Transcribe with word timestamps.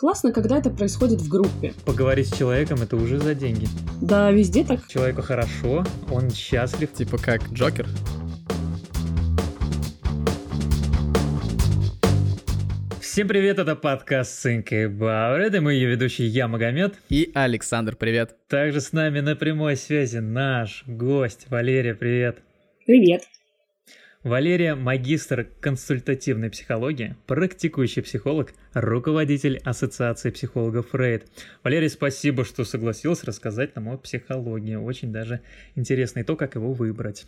Классно, 0.00 0.32
когда 0.32 0.58
это 0.58 0.70
происходит 0.70 1.20
в 1.20 1.28
группе. 1.28 1.74
Поговорить 1.84 2.28
с 2.28 2.38
человеком 2.38 2.80
это 2.80 2.94
уже 2.94 3.18
за 3.18 3.34
деньги. 3.34 3.66
Да, 4.00 4.30
везде 4.30 4.62
так. 4.62 4.86
Человеку 4.86 5.22
хорошо, 5.22 5.84
он 6.08 6.30
счастлив. 6.30 6.92
Типа 6.92 7.18
как 7.18 7.42
Джокер? 7.50 7.88
Всем 13.00 13.26
привет, 13.26 13.58
это 13.58 13.74
подкаст 13.74 14.46
Think 14.46 14.68
About 14.68 15.44
It, 15.44 15.56
и 15.56 15.58
мы 15.58 15.72
ее 15.72 15.88
ведущий 15.88 16.26
я, 16.26 16.46
Магомед. 16.46 16.94
И 17.08 17.32
Александр, 17.34 17.96
привет. 17.96 18.36
Также 18.46 18.80
с 18.80 18.92
нами 18.92 19.18
на 19.18 19.34
прямой 19.34 19.76
связи 19.76 20.18
наш 20.18 20.84
гость 20.86 21.46
Валерия, 21.50 21.96
привет. 21.96 22.38
Привет. 22.86 23.24
Валерия– 24.24 24.74
магистр 24.76 25.48
консультативной 25.60 26.50
психологии, 26.50 27.14
практикующий 27.28 28.02
психолог, 28.02 28.52
руководитель 28.74 29.58
Ассоциации 29.64 30.30
психологов 30.30 30.88
Фрейд. 30.88 31.24
Валерия, 31.62 31.88
спасибо, 31.88 32.44
что 32.44 32.64
согласилась 32.64 33.22
рассказать 33.22 33.76
нам 33.76 33.88
о 33.90 33.96
психологии. 33.96 34.74
Очень 34.74 35.12
даже 35.12 35.40
интересно 35.76 36.18
и 36.18 36.22
то, 36.24 36.34
как 36.34 36.56
его 36.56 36.72
выбрать. 36.72 37.26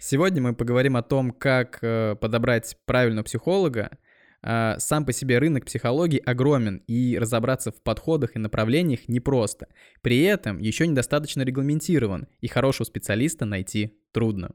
Сегодня 0.00 0.42
мы 0.42 0.54
поговорим 0.56 0.96
о 0.96 1.02
том, 1.02 1.30
как 1.30 1.78
э, 1.82 2.16
подобрать 2.20 2.76
правильного 2.84 3.22
психолога. 3.22 3.96
Э, 4.42 4.74
сам 4.78 5.06
по 5.06 5.12
себе 5.12 5.38
рынок 5.38 5.66
психологии 5.66 6.18
огромен, 6.18 6.82
и 6.88 7.16
разобраться 7.16 7.70
в 7.70 7.80
подходах 7.80 8.34
и 8.34 8.40
направлениях 8.40 9.06
непросто. 9.06 9.68
При 10.02 10.22
этом 10.22 10.58
еще 10.58 10.88
недостаточно 10.88 11.42
регламентирован, 11.42 12.26
и 12.40 12.48
хорошего 12.48 12.84
специалиста 12.84 13.44
найти 13.44 13.96
трудно. 14.10 14.50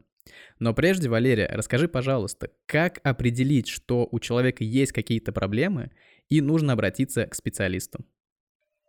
Но 0.60 0.74
прежде, 0.74 1.10
Валерия, 1.10 1.48
расскажи, 1.52 1.88
пожалуйста, 1.88 2.50
как 2.66 3.00
определить, 3.04 3.68
что 3.68 4.08
у 4.12 4.20
человека 4.20 4.64
есть 4.64 4.92
какие-то 4.92 5.32
проблемы 5.32 5.92
и 6.30 6.42
нужно 6.42 6.74
обратиться 6.74 7.26
к 7.26 7.36
специалисту? 7.36 8.06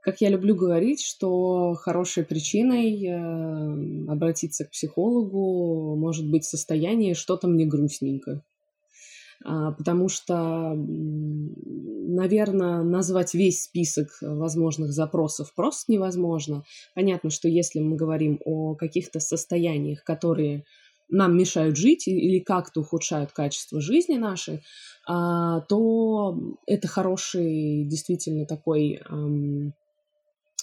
Как 0.03 0.21
я 0.23 0.31
люблю 0.31 0.57
говорить, 0.57 1.03
что 1.03 1.75
хорошей 1.75 2.25
причиной 2.25 3.05
э, 3.05 4.11
обратиться 4.11 4.65
к 4.65 4.71
психологу 4.71 5.95
может 5.97 6.31
быть 6.31 6.45
состояние 6.45 7.15
что-то 7.15 7.49
мне 7.49 7.67
грустненько. 7.67 8.43
А, 9.43 9.73
потому 9.73 10.09
что, 10.09 10.75
наверное, 12.11 12.83
назвать 12.83 13.35
весь 13.35 13.65
список 13.65 14.09
возможных 14.21 14.93
запросов 14.93 15.55
просто 15.55 15.93
невозможно. 15.93 16.65
Понятно, 16.95 17.31
что 17.31 17.49
если 17.49 17.81
мы 17.81 17.97
говорим 17.97 18.39
о 18.45 18.75
каких-то 18.75 19.19
состояниях, 19.21 20.05
которые 20.05 20.65
нам 21.11 21.37
мешают 21.37 21.77
жить 21.77 22.09
или 22.09 22.39
как-то 22.39 22.81
ухудшают 22.81 23.33
качество 23.33 23.81
жизни 23.81 24.17
нашей, 24.17 24.63
а, 25.07 25.61
то 25.63 26.39
это 26.67 26.89
хороший 26.89 27.85
действительно 27.85 28.47
такой 28.47 29.01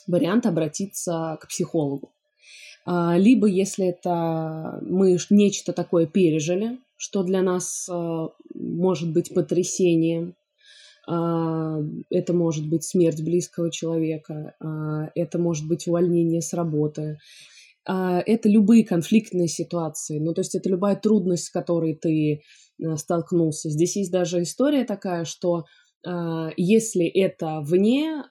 вариант 0.07 0.45
обратиться 0.45 1.37
к 1.41 1.47
психологу. 1.49 2.13
А, 2.85 3.17
либо 3.17 3.47
если 3.47 3.87
это 3.87 4.79
мы 4.81 5.17
нечто 5.29 5.73
такое 5.73 6.05
пережили, 6.07 6.79
что 6.95 7.23
для 7.23 7.41
нас 7.41 7.87
а, 7.89 8.29
может 8.55 9.11
быть 9.11 9.33
потрясением, 9.33 10.35
это 11.09 12.33
может 12.33 12.67
быть 12.67 12.83
смерть 12.83 13.23
близкого 13.23 13.71
человека, 13.71 14.55
это 15.15 15.39
может 15.39 15.65
быть 15.65 15.87
увольнение 15.87 16.41
с 16.41 16.51
работы, 16.51 17.17
это 17.93 18.49
любые 18.49 18.85
конфликтные 18.85 19.47
ситуации. 19.47 20.19
Ну, 20.19 20.33
то 20.33 20.41
есть 20.41 20.55
это 20.55 20.69
любая 20.69 20.95
трудность, 20.95 21.45
с 21.45 21.49
которой 21.49 21.95
ты 21.95 22.41
а, 22.83 22.97
столкнулся. 22.97 23.69
Здесь 23.69 23.95
есть 23.95 24.11
даже 24.11 24.41
история 24.41 24.83
такая, 24.83 25.25
что 25.25 25.65
а, 26.05 26.49
если 26.57 27.05
это 27.07 27.61
вне 27.61 28.23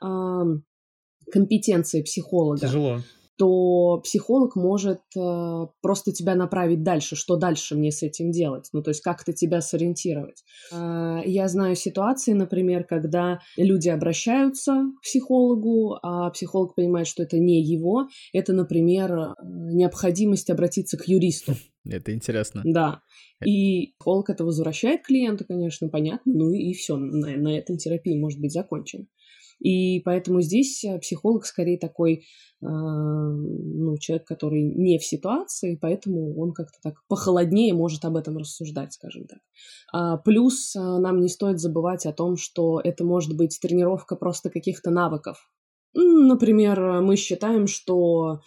компетенции 1.33 2.03
психолога, 2.03 2.61
Тяжело 2.61 3.01
то 3.37 4.01
психолог 4.03 4.57
может 4.57 5.01
э, 5.17 5.67
просто 5.83 6.13
тебя 6.13 6.35
направить 6.35 6.83
дальше, 6.83 7.17
что 7.17 7.37
дальше 7.37 7.77
мне 7.77 7.93
с 7.93 8.03
этим 8.03 8.31
делать, 8.31 8.69
ну 8.73 8.83
то 8.83 8.91
есть 8.91 9.03
как-то 9.03 9.33
тебя 9.33 9.61
сориентировать. 9.61 10.43
Э, 10.73 11.21
я 11.25 11.49
знаю 11.49 11.77
ситуации, 11.77 12.33
например, 12.33 12.85
когда 12.85 13.41
люди 13.57 13.89
обращаются 13.89 14.73
к 14.99 15.03
психологу, 15.03 15.99
а 16.03 16.31
психолог 16.31 16.75
понимает, 16.75 17.07
что 17.07 17.23
это 17.23 17.39
не 17.39 17.63
его, 17.63 18.09
это, 18.33 18.53
например, 18.53 19.35
необходимость 19.45 20.51
обратиться 20.51 20.97
к 20.97 21.07
юристу. 21.07 21.55
Это 21.89 22.13
интересно. 22.13 22.63
Да. 22.65 23.03
И 23.45 23.95
психолог 23.99 24.31
это 24.31 24.45
возвращает 24.45 25.03
клиенту, 25.03 25.45
конечно, 25.47 25.89
понятно, 25.89 26.33
ну 26.35 26.51
и 26.53 26.73
все, 26.73 26.97
на, 26.97 27.37
на 27.37 27.57
этом 27.57 27.77
терапия 27.77 28.19
может 28.19 28.41
быть 28.41 28.53
закончена. 28.53 29.07
И 29.59 30.01
поэтому 30.01 30.41
здесь 30.43 30.85
э, 30.85 30.99
психолог 30.99 31.47
скорее 31.47 31.79
такой 31.79 32.25
а, 32.63 32.69
ну, 32.69 33.97
человек, 33.99 34.27
который 34.27 34.63
не 34.63 34.99
в 34.99 35.05
ситуации, 35.05 35.79
поэтому 35.81 36.39
он 36.41 36.53
как-то 36.53 36.79
так 36.83 36.95
похолоднее 37.09 37.75
может 37.75 38.05
об 38.05 38.17
этом 38.17 38.39
рассуждать, 38.39 38.93
скажем 38.93 39.27
так. 39.27 39.39
А, 39.93 40.17
плюс 40.19 40.75
а, 40.77 40.99
нам 40.99 41.21
не 41.21 41.29
стоит 41.29 41.59
забывать 41.59 42.07
о 42.07 42.13
том, 42.13 42.37
что 42.37 42.81
это 42.83 43.05
может 43.05 43.37
быть 43.37 43.59
тренировка 43.61 44.17
просто 44.17 44.51
каких-то 44.51 44.91
навыков. 44.91 45.51
Например, 45.95 47.01
мы 47.01 47.17
считаем, 47.17 47.67
что 47.67 48.41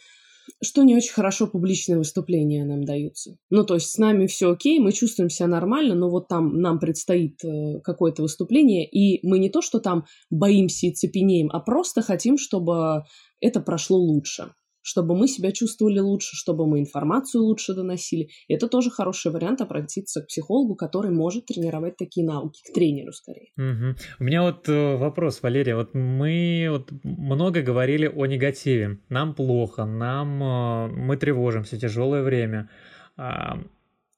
что 0.64 0.84
не 0.84 0.96
очень 0.96 1.14
хорошо 1.14 1.48
публичные 1.48 1.98
выступления 1.98 2.66
нам 2.66 2.84
даются. 2.84 3.38
Ну, 3.50 3.66
то 3.66 3.76
есть 3.76 3.92
с 3.92 3.98
нами 3.98 4.28
все 4.28 4.52
окей, 4.52 4.80
мы 4.80 4.92
чувствуем 4.92 5.30
себя 5.30 5.48
нормально, 5.48 5.96
но 5.96 6.10
вот 6.10 6.28
там 6.28 6.60
нам 6.60 6.80
предстоит 6.80 7.44
э, 7.44 7.80
какое-то 7.84 8.22
выступление, 8.22 8.88
и 8.88 9.26
мы 9.28 9.40
не 9.40 9.50
то, 9.50 9.62
что 9.62 9.80
там 9.80 10.06
боимся 10.30 10.88
и 10.88 10.94
цепенеем, 10.94 11.50
а 11.52 11.60
просто 11.60 12.02
хотим, 12.02 12.38
чтобы 12.38 13.04
это 13.42 13.62
прошло 13.62 13.98
лучше 13.98 14.52
чтобы 14.82 15.16
мы 15.16 15.28
себя 15.28 15.52
чувствовали 15.52 16.00
лучше, 16.00 16.36
чтобы 16.36 16.68
мы 16.68 16.80
информацию 16.80 17.44
лучше 17.44 17.74
доносили. 17.74 18.30
Это 18.48 18.68
тоже 18.68 18.90
хороший 18.90 19.32
вариант 19.32 19.62
обратиться 19.62 20.22
к 20.22 20.28
психологу, 20.28 20.76
который 20.76 21.12
может 21.12 21.46
тренировать 21.46 21.98
такие 21.98 22.26
науки, 22.26 22.62
к 22.68 22.74
тренеру 22.74 23.12
скорее. 23.12 23.50
Угу. 23.58 23.96
У 24.20 24.24
меня 24.24 24.44
вот 24.44 24.70
э, 24.70 24.96
вопрос, 24.96 25.42
Валерия. 25.42 25.76
Вот 25.76 25.94
мы 25.94 26.68
вот 26.70 26.92
много 27.04 27.62
говорили 27.62 28.08
о 28.08 28.26
негативе. 28.26 29.00
Нам 29.10 29.34
плохо, 29.34 29.86
нам 29.86 30.44
э, 30.44 30.88
мы 30.88 31.18
тревожимся, 31.18 31.78
тяжелое 31.78 32.24
время. 32.24 32.70
А, 33.18 33.60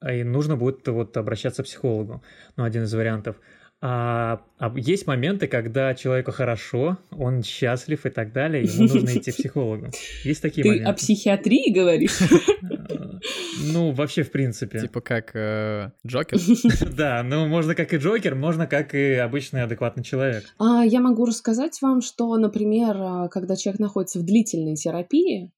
и 0.07 0.23
нужно 0.23 0.55
будет 0.55 0.87
вот 0.87 1.17
обращаться 1.17 1.63
к 1.63 1.65
психологу. 1.65 2.23
Ну, 2.55 2.63
один 2.63 2.83
из 2.83 2.93
вариантов. 2.93 3.35
А, 3.83 4.43
а 4.59 4.71
есть 4.77 5.07
моменты, 5.07 5.47
когда 5.47 5.95
человеку 5.95 6.31
хорошо, 6.31 6.99
он 7.09 7.41
счастлив 7.41 8.05
и 8.05 8.09
так 8.11 8.31
далее, 8.31 8.63
ему 8.63 8.87
нужно 8.87 9.17
идти 9.17 9.31
к 9.31 9.35
психологу. 9.35 9.87
Есть 10.23 10.43
такие 10.43 10.61
Ты 10.61 10.69
моменты. 10.69 10.91
о 10.91 10.93
психиатрии 10.93 11.73
говоришь? 11.73 12.19
Ну, 13.73 13.91
вообще, 13.91 14.21
в 14.21 14.31
принципе. 14.31 14.81
Типа 14.81 15.01
как 15.01 15.35
э, 15.35 15.91
Джокер? 16.05 16.37
Да, 16.95 17.23
ну, 17.23 17.47
можно 17.47 17.73
как 17.73 17.93
и 17.93 17.97
Джокер, 17.97 18.35
можно 18.35 18.67
как 18.67 18.93
и 18.93 19.13
обычный 19.13 19.63
адекватный 19.63 20.03
человек. 20.03 20.43
А, 20.59 20.83
я 20.83 20.99
могу 20.99 21.25
рассказать 21.25 21.81
вам, 21.81 22.01
что, 22.01 22.35
например, 22.37 22.97
а, 22.97 23.27
когда 23.29 23.55
человек 23.55 23.79
находится 23.79 24.19
в 24.19 24.23
длительной 24.23 24.75
терапии, 24.75 25.51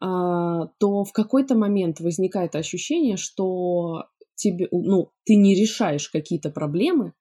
а, 0.00 0.66
то 0.78 1.04
в 1.04 1.12
какой-то 1.12 1.56
момент 1.56 2.00
возникает 2.00 2.54
ощущение, 2.54 3.16
что 3.16 4.04
тебе, 4.34 4.68
ну, 4.70 5.10
ты 5.24 5.36
не 5.36 5.54
решаешь 5.54 6.08
какие-то 6.08 6.50
проблемы, 6.50 7.12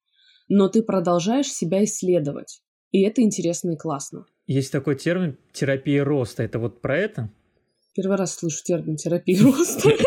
но 0.51 0.67
ты 0.67 0.83
продолжаешь 0.83 1.47
себя 1.47 1.81
исследовать. 1.85 2.61
И 2.91 3.03
это 3.03 3.21
интересно 3.21 3.71
и 3.71 3.77
классно. 3.77 4.25
Есть 4.47 4.69
такой 4.73 4.95
термин 4.95 5.37
терапия 5.53 6.03
роста. 6.03 6.43
Это 6.43 6.59
вот 6.59 6.81
про 6.81 6.97
это? 6.97 7.31
Первый 7.95 8.17
раз 8.17 8.35
слышу 8.35 8.61
термин 8.63 8.97
терапия 8.97 9.41
роста. 9.41 9.91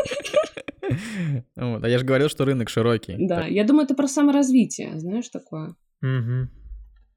Вот, 1.57 1.83
а 1.83 1.89
я 1.89 1.99
же 1.99 2.05
говорил, 2.05 2.29
что 2.29 2.45
рынок 2.45 2.69
широкий. 2.69 3.17
Да, 3.19 3.47
я 3.47 3.65
думаю, 3.65 3.87
это 3.87 3.95
про 3.95 4.07
саморазвитие, 4.07 5.01
знаешь, 5.01 5.29
такое. 5.29 5.75
Угу. 6.03 6.49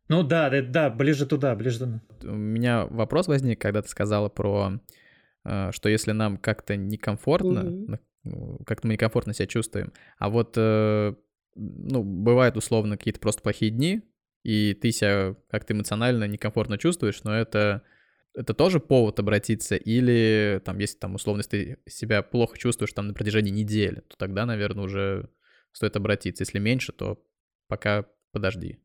Ну 0.07 0.23
да, 0.23 0.49
да, 0.49 0.61
да, 0.61 0.89
ближе 0.89 1.27
туда, 1.27 1.53
ближе 1.53 1.79
туда. 1.79 2.01
У 2.23 2.33
меня 2.33 2.85
вопрос 2.85 3.27
возник, 3.27 3.62
когда 3.62 3.81
ты 3.81 3.89
сказала 3.89 4.30
про, 4.30 4.80
э, 5.45 5.71
что 5.73 5.89
если 5.89 6.13
нам 6.13 6.38
как-то 6.38 6.75
некомфортно, 6.75 8.00
угу. 8.23 8.63
как-то 8.65 8.88
мы 8.88 8.94
некомфортно 8.94 9.33
себя 9.33 9.47
чувствуем, 9.47 9.91
а 10.18 10.30
вот 10.30 10.53
э, 10.56 11.13
ну, 11.57 12.04
бывают 12.04 12.57
условно 12.57 12.98
какие-то 12.98 13.19
просто 13.19 13.42
плохие 13.42 13.71
дни, 13.71 14.01
и 14.44 14.74
ты 14.74 14.92
себя 14.92 15.36
как-то 15.50 15.74
эмоционально 15.74 16.25
некомфортно 16.25 16.77
чувствуешь, 16.77 17.24
но 17.24 17.36
это, 17.36 17.83
это 18.33 18.54
тоже 18.54 18.80
повод 18.80 19.19
обратиться, 19.19 19.75
или 19.75 20.62
там, 20.63 20.77
если 20.80 20.98
там 20.98 21.15
условно, 21.15 21.44
ты 21.44 21.80
себя 21.88 22.21
плохо 22.21 22.57
чувствуешь 22.57 22.94
там 22.94 23.07
на 23.07 23.13
протяжении 23.13 23.51
недели, 23.51 24.01
то 24.07 24.15
тогда, 24.18 24.45
наверное, 24.45 24.86
уже 24.86 25.30
стоит 25.71 25.95
обратиться. 25.95 26.44
Если 26.44 26.59
меньше, 26.59 26.92
то 26.92 27.21
пока 27.68 28.06
подожди. 28.31 28.80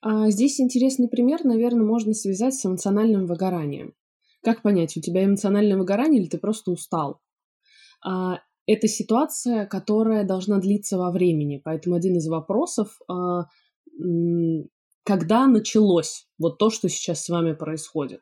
А 0.00 0.30
здесь 0.30 0.60
интересный 0.60 1.08
пример, 1.08 1.44
наверное, 1.44 1.84
можно 1.84 2.12
связать 2.12 2.54
с 2.54 2.66
эмоциональным 2.66 3.26
выгоранием. 3.26 3.94
Как 4.42 4.62
понять, 4.62 4.96
у 4.96 5.00
тебя 5.00 5.24
эмоциональное 5.24 5.78
выгорание 5.78 6.20
или 6.20 6.28
ты 6.28 6.38
просто 6.38 6.70
устал? 6.70 7.20
Это 8.66 8.88
ситуация, 8.88 9.66
которая 9.66 10.24
должна 10.24 10.58
длиться 10.58 10.96
во 10.98 11.10
времени. 11.10 11.60
Поэтому 11.62 11.96
один 11.96 12.16
из 12.16 12.26
вопросов, 12.28 12.98
а, 13.08 13.44
когда 15.04 15.46
началось 15.46 16.26
вот 16.38 16.58
то, 16.58 16.70
что 16.70 16.88
сейчас 16.88 17.24
с 17.24 17.28
вами 17.28 17.52
происходит. 17.52 18.20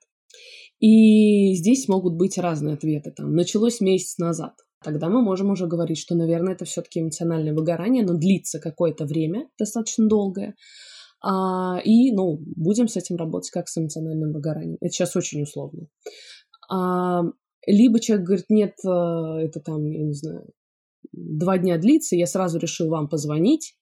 И 0.81 1.55
здесь 1.55 1.89
могут 1.89 2.17
быть 2.17 2.39
разные 2.39 2.75
ответы. 2.75 3.13
Там, 3.13 3.35
началось 3.35 3.81
месяц 3.81 4.19
назад. 4.19 4.55
Тогда 4.83 5.09
мы 5.09 5.23
можем 5.23 5.51
уже 5.51 5.69
говорить, 5.69 5.99
что, 5.99 6.17
наверное, 6.17 6.55
это 6.55 6.65
все-таки 6.65 7.01
эмоциональное 7.01 7.55
выгорание, 7.55 8.05
но 8.05 8.15
длится 8.15 8.59
какое-то 8.59 9.05
время, 9.05 9.49
достаточно 9.57 10.09
долгое. 10.09 10.57
А, 11.25 11.79
и, 11.85 12.11
ну, 12.11 12.39
будем 12.57 12.89
с 12.89 12.97
этим 12.97 13.15
работать 13.15 13.51
как 13.51 13.69
с 13.69 13.79
эмоциональным 13.79 14.33
выгоранием. 14.33 14.79
Это 14.81 14.91
сейчас 14.91 15.15
очень 15.15 15.43
условно. 15.43 15.87
А, 16.69 17.23
либо 17.67 18.01
человек 18.01 18.27
говорит, 18.27 18.47
нет, 18.49 18.75
э, 18.85 18.89
это 18.89 19.61
там, 19.61 19.87
я 19.91 20.03
не 20.03 20.15
знаю, 20.15 20.51
два 21.13 21.59
дня 21.59 21.79
длится, 21.79 22.17
я 22.17 22.27
сразу 22.27 22.59
решил 22.59 22.89
вам 22.89 23.09
позвонить, 23.09 23.77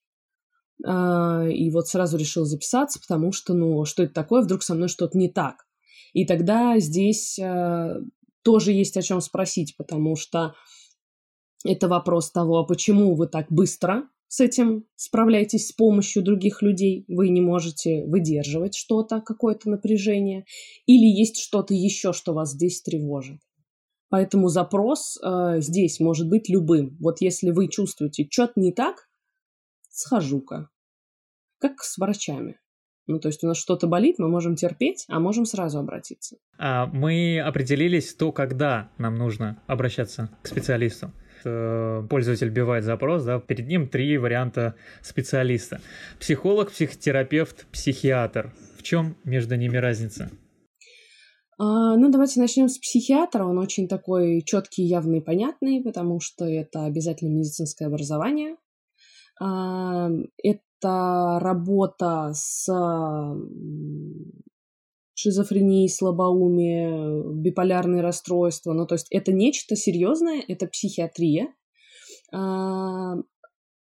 а, 0.84 1.46
и 1.46 1.70
вот 1.70 1.88
сразу 1.88 2.16
решил 2.16 2.44
записаться, 2.44 3.00
потому 3.00 3.32
что, 3.32 3.54
ну, 3.54 3.84
что 3.84 4.02
это 4.02 4.14
такое, 4.14 4.42
вдруг 4.42 4.62
со 4.62 4.74
мной 4.74 4.88
что-то 4.88 5.18
не 5.18 5.28
так. 5.28 5.66
И 6.12 6.24
тогда 6.24 6.78
здесь 6.78 7.38
э, 7.38 8.00
тоже 8.42 8.72
есть 8.72 8.96
о 8.96 9.02
чем 9.02 9.20
спросить, 9.20 9.76
потому 9.76 10.16
что 10.16 10.54
это 11.64 11.88
вопрос 11.88 12.30
того, 12.32 12.58
а 12.58 12.66
почему 12.66 13.14
вы 13.14 13.28
так 13.28 13.46
быстро 13.50 14.08
с 14.28 14.40
этим 14.40 14.86
справляетесь 14.96 15.68
с 15.68 15.72
помощью 15.72 16.22
других 16.22 16.62
людей, 16.62 17.04
вы 17.08 17.28
не 17.28 17.40
можете 17.40 18.04
выдерживать 18.06 18.74
что-то, 18.74 19.20
какое-то 19.20 19.68
напряжение, 19.68 20.44
или 20.86 21.06
есть 21.06 21.38
что-то 21.38 21.74
еще, 21.74 22.12
что 22.12 22.32
вас 22.32 22.52
здесь 22.52 22.80
тревожит. 22.80 23.40
Поэтому 24.10 24.48
запрос 24.48 25.18
э, 25.22 25.60
здесь 25.60 26.00
может 26.00 26.28
быть 26.28 26.48
любым. 26.48 26.96
Вот 27.00 27.20
если 27.20 27.50
вы 27.50 27.68
чувствуете, 27.68 28.26
что-то 28.28 28.54
не 28.56 28.72
так, 28.72 29.08
схожу-ка. 29.88 30.68
Как 31.58 31.80
с 31.82 31.96
врачами. 31.96 32.60
Ну, 33.06 33.18
то 33.18 33.28
есть 33.28 33.42
у 33.44 33.46
нас 33.46 33.56
что-то 33.56 33.86
болит, 33.86 34.18
мы 34.18 34.28
можем 34.28 34.56
терпеть, 34.56 35.04
а 35.08 35.20
можем 35.20 35.44
сразу 35.44 35.78
обратиться. 35.78 36.36
А 36.58 36.86
мы 36.86 37.40
определились 37.40 38.14
то, 38.14 38.32
когда 38.32 38.90
нам 38.98 39.14
нужно 39.16 39.62
обращаться 39.66 40.30
к 40.42 40.48
специалисту. 40.48 41.12
Э, 41.44 42.04
пользователь 42.08 42.50
бивает 42.50 42.84
запрос, 42.84 43.24
да, 43.24 43.38
перед 43.38 43.66
ним 43.66 43.88
три 43.88 44.18
варианта 44.18 44.74
специалиста. 45.02 45.80
Психолог, 46.18 46.70
психотерапевт, 46.70 47.66
психиатр. 47.72 48.52
В 48.76 48.82
чем 48.82 49.16
между 49.24 49.56
ними 49.56 49.76
разница? 49.76 50.30
А, 51.62 51.94
ну, 51.94 52.10
давайте 52.10 52.40
начнем 52.40 52.70
с 52.70 52.78
психиатра. 52.78 53.44
Он 53.44 53.58
очень 53.58 53.86
такой 53.86 54.40
четкий, 54.46 54.82
явный, 54.82 55.20
понятный, 55.20 55.82
потому 55.82 56.18
что 56.18 56.46
это 56.46 56.86
обязательно 56.86 57.28
медицинское 57.28 57.84
образование. 57.84 58.56
А, 59.38 60.08
это 60.42 61.38
работа 61.38 62.32
с 62.32 62.66
шизофренией, 65.12 65.90
слабоумие, 65.90 67.30
биполярные 67.34 68.00
расстройства. 68.00 68.72
Ну, 68.72 68.86
то 68.86 68.94
есть 68.94 69.08
это 69.10 69.30
нечто 69.30 69.76
серьезное, 69.76 70.42
это 70.48 70.66
психиатрия. 70.66 71.48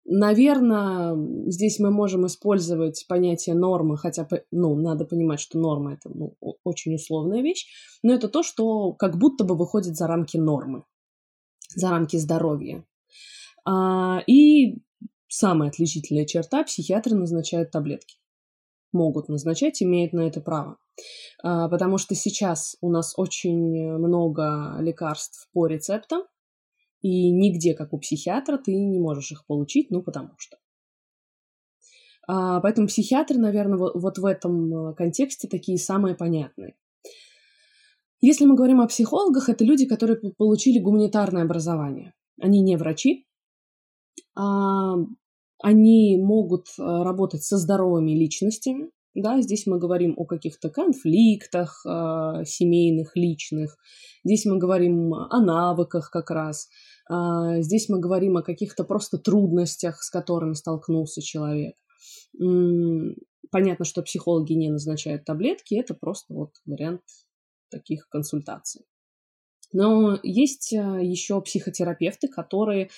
Наверное, 0.08 1.16
здесь 1.50 1.80
мы 1.80 1.90
можем 1.90 2.26
использовать 2.26 3.04
понятие 3.08 3.56
нормы, 3.56 3.96
хотя, 3.96 4.28
ну, 4.52 4.76
надо 4.76 5.04
понимать, 5.04 5.40
что 5.40 5.58
норма 5.58 5.94
это 5.94 6.08
ну, 6.14 6.36
очень 6.62 6.94
условная 6.94 7.42
вещь, 7.42 7.66
но 8.04 8.14
это 8.14 8.28
то, 8.28 8.44
что 8.44 8.92
как 8.92 9.18
будто 9.18 9.42
бы 9.44 9.56
выходит 9.56 9.96
за 9.96 10.06
рамки 10.06 10.36
нормы, 10.36 10.84
за 11.74 11.90
рамки 11.90 12.16
здоровья. 12.16 12.84
А, 13.64 14.20
и 14.28 14.76
самая 15.26 15.70
отличительная 15.70 16.24
черта– 16.24 16.62
психиатры 16.64 17.16
назначают 17.16 17.72
таблетки. 17.72 18.18
Могут 18.92 19.28
назначать, 19.28 19.82
имеют 19.82 20.12
на 20.12 20.20
это 20.20 20.40
право. 20.40 20.78
А, 21.42 21.68
потому 21.68 21.98
что 21.98 22.14
сейчас 22.14 22.76
у 22.80 22.90
нас 22.90 23.14
очень 23.16 23.92
много 23.98 24.76
лекарств 24.78 25.48
по 25.52 25.66
рецептам, 25.66 26.22
и 27.02 27.30
нигде, 27.30 27.74
как 27.74 27.92
у 27.92 27.98
психиатра, 27.98 28.58
ты 28.58 28.74
не 28.74 28.98
можешь 28.98 29.32
их 29.32 29.46
получить, 29.46 29.90
ну, 29.90 30.02
потому 30.02 30.30
что. 30.38 30.56
А, 32.28 32.60
поэтому 32.60 32.88
психиатры, 32.88 33.38
наверное, 33.38 33.78
вот, 33.78 34.18
в 34.18 34.24
этом 34.24 34.94
контексте 34.94 35.48
такие 35.48 35.78
самые 35.78 36.16
понятные. 36.16 36.76
Если 38.20 38.46
мы 38.46 38.56
говорим 38.56 38.80
о 38.80 38.88
психологах, 38.88 39.48
это 39.48 39.64
люди, 39.64 39.86
которые 39.86 40.18
получили 40.36 40.80
гуманитарное 40.80 41.42
образование. 41.42 42.14
Они 42.40 42.60
не 42.60 42.76
врачи, 42.76 43.26
а, 44.34 44.94
они 45.62 46.18
могут 46.18 46.66
работать 46.78 47.42
со 47.42 47.56
здоровыми 47.56 48.12
личностями, 48.12 48.90
да, 49.22 49.40
здесь 49.40 49.66
мы 49.66 49.78
говорим 49.78 50.14
о 50.16 50.24
каких-то 50.24 50.70
конфликтах 50.70 51.84
э, 51.86 52.44
семейных, 52.44 53.16
личных. 53.16 53.76
Здесь 54.24 54.44
мы 54.44 54.58
говорим 54.58 55.14
о 55.14 55.40
навыках 55.40 56.10
как 56.10 56.30
раз. 56.30 56.68
Э, 57.10 57.60
здесь 57.60 57.88
мы 57.88 57.98
говорим 58.00 58.36
о 58.36 58.42
каких-то 58.42 58.84
просто 58.84 59.18
трудностях, 59.18 60.02
с 60.02 60.10
которыми 60.10 60.54
столкнулся 60.54 61.22
человек. 61.22 61.74
Понятно, 63.50 63.84
что 63.84 64.02
психологи 64.02 64.52
не 64.52 64.70
назначают 64.70 65.24
таблетки, 65.24 65.74
это 65.74 65.94
просто 65.94 66.34
вот 66.34 66.50
вариант 66.66 67.02
таких 67.70 68.08
консультаций. 68.08 68.84
Но 69.72 70.18
есть 70.22 70.72
э, 70.72 71.00
еще 71.02 71.40
психотерапевты, 71.40 72.28
которые 72.28 72.84
э, 72.84 72.88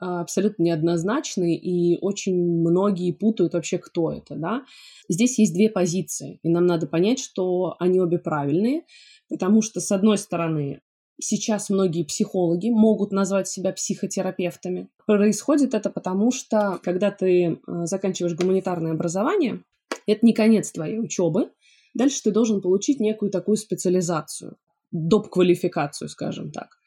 абсолютно 0.00 0.62
неоднозначны, 0.64 1.56
и 1.56 1.98
очень 2.00 2.36
многие 2.36 3.12
путают 3.12 3.54
вообще, 3.54 3.78
кто 3.78 4.12
это. 4.12 4.34
Да? 4.36 4.62
Здесь 5.08 5.38
есть 5.38 5.54
две 5.54 5.68
позиции, 5.70 6.38
и 6.42 6.48
нам 6.48 6.66
надо 6.66 6.86
понять, 6.86 7.18
что 7.18 7.76
они 7.78 8.00
обе 8.00 8.18
правильные, 8.18 8.82
потому 9.28 9.62
что, 9.62 9.80
с 9.80 9.90
одной 9.90 10.18
стороны, 10.18 10.80
сейчас 11.20 11.70
многие 11.70 12.04
психологи 12.04 12.68
могут 12.68 13.10
назвать 13.10 13.48
себя 13.48 13.72
психотерапевтами. 13.72 14.88
Происходит 15.06 15.74
это 15.74 15.90
потому, 15.90 16.30
что 16.30 16.78
когда 16.82 17.10
ты 17.10 17.44
э, 17.44 17.56
заканчиваешь 17.84 18.36
гуманитарное 18.36 18.92
образование, 18.92 19.62
это 20.06 20.24
не 20.24 20.32
конец 20.32 20.70
твоей 20.72 20.98
учебы, 20.98 21.50
Дальше 21.94 22.22
ты 22.22 22.30
должен 22.30 22.60
получить 22.60 23.00
некую 23.00 23.30
такую 23.30 23.56
специализацию 23.56 24.56
доп. 24.90 25.28
квалификацию, 25.28 26.08
скажем 26.08 26.50
так. 26.50 26.78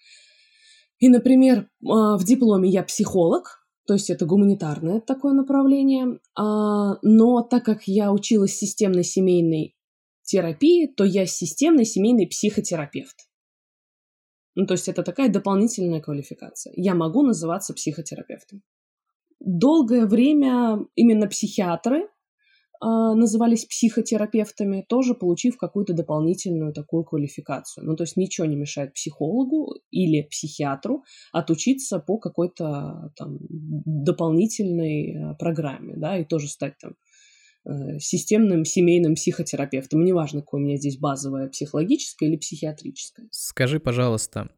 И, 0.99 1.09
например, 1.09 1.69
а, 1.87 2.17
в 2.17 2.23
дипломе 2.23 2.69
я 2.69 2.83
психолог, 2.83 3.65
то 3.87 3.93
есть 3.93 4.09
это 4.09 4.25
гуманитарное 4.25 5.01
такое 5.01 5.33
направление, 5.33 6.19
а, 6.35 6.97
но 7.01 7.41
так 7.41 7.65
как 7.65 7.87
я 7.87 8.11
училась 8.11 8.55
системной 8.55 9.03
семейной 9.03 9.75
терапии, 10.23 10.87
то 10.87 11.03
я 11.03 11.25
системный 11.25 11.85
семейный 11.85 12.27
психотерапевт. 12.27 13.15
Ну, 14.55 14.65
то 14.65 14.73
есть 14.73 14.87
это 14.87 15.03
такая 15.03 15.29
дополнительная 15.29 16.01
квалификация. 16.01 16.73
Я 16.75 16.93
могу 16.93 17.23
называться 17.23 17.73
психотерапевтом. 17.73 18.61
Долгое 19.39 20.05
время 20.05 20.85
именно 20.95 21.27
психиатры 21.27 22.09
назывались 22.81 23.65
психотерапевтами, 23.65 24.83
тоже 24.87 25.13
получив 25.13 25.57
какую-то 25.57 25.93
дополнительную 25.93 26.73
такую 26.73 27.03
квалификацию. 27.03 27.85
Ну, 27.85 27.95
то 27.95 28.03
есть 28.03 28.17
ничего 28.17 28.47
не 28.47 28.55
мешает 28.55 28.93
психологу 28.93 29.75
или 29.91 30.23
психиатру 30.23 31.03
отучиться 31.31 31.99
по 31.99 32.17
какой-то 32.17 33.13
там 33.15 33.37
дополнительной 33.39 35.11
э, 35.11 35.35
программе, 35.37 35.93
да, 35.95 36.17
и 36.17 36.25
тоже 36.25 36.47
стать 36.47 36.73
там 36.79 36.95
э, 37.65 37.99
системным 37.99 38.65
семейным 38.65 39.13
психотерапевтом. 39.13 40.03
Неважно, 40.03 40.41
какое 40.41 40.61
у 40.61 40.63
меня 40.63 40.77
здесь 40.77 40.97
базовое 40.97 41.49
психологическое 41.49 42.29
или 42.29 42.37
психиатрическое. 42.37 43.27
Скажи, 43.29 43.79
пожалуйста, 43.79 44.49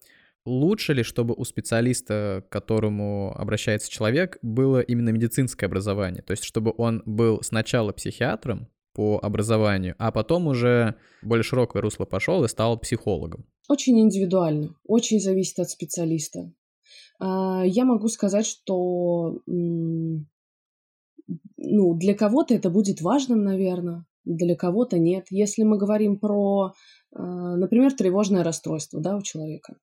Лучше 0.46 0.94
ли, 0.94 1.04
чтобы 1.04 1.34
у 1.38 1.46
специалиста, 1.46 2.44
к 2.50 2.52
которому 2.52 3.34
обращается 3.36 3.90
человек, 3.90 4.40
было 4.42 4.82
именно 4.82 5.10
медицинское 5.10 5.68
образование? 5.68 6.22
То 6.22 6.32
есть, 6.32 6.44
чтобы 6.44 6.74
он 6.78 7.02
был 7.06 7.42
сначала 7.44 7.94
психиатром 7.94 8.68
по 8.94 9.20
образованию, 9.20 9.96
а 9.98 10.12
потом 10.12 10.48
уже 10.48 10.96
более 11.22 11.44
широкое 11.44 11.82
русло 11.82 12.06
пошел 12.06 12.44
и 12.44 12.50
стал 12.50 12.78
психологом? 12.78 13.46
Очень 13.70 14.00
индивидуально, 14.02 14.76
очень 14.86 15.22
зависит 15.22 15.60
от 15.60 15.70
специалиста. 15.70 16.52
А, 17.20 17.64
я 17.66 17.86
могу 17.86 18.10
сказать, 18.10 18.46
что 18.46 19.40
ну, 19.46 20.26
для 21.96 22.16
кого-то 22.16 22.54
это 22.54 22.70
будет 22.70 23.02
важным, 23.02 23.44
наверное, 23.44 24.06
для 24.26 24.56
кого-то 24.56 25.00
нет. 25.00 25.28
Если 25.30 25.64
мы 25.64 25.78
говорим 25.78 26.20
про, 26.20 26.74
а, 27.16 27.56
например, 27.56 27.94
тревожное 27.94 28.44
расстройство 28.44 29.00
да, 29.00 29.16
у 29.16 29.22
человека, 29.22 29.78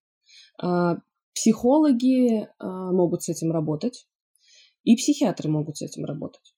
психологи 1.35 2.49
а, 2.59 2.93
могут 2.93 3.23
с 3.23 3.29
этим 3.29 3.52
работать, 3.52 4.07
и 4.85 4.97
психиатры 4.97 5.49
могут 5.49 5.79
с 5.79 5.83
этим 5.83 6.05
работать. 6.05 6.55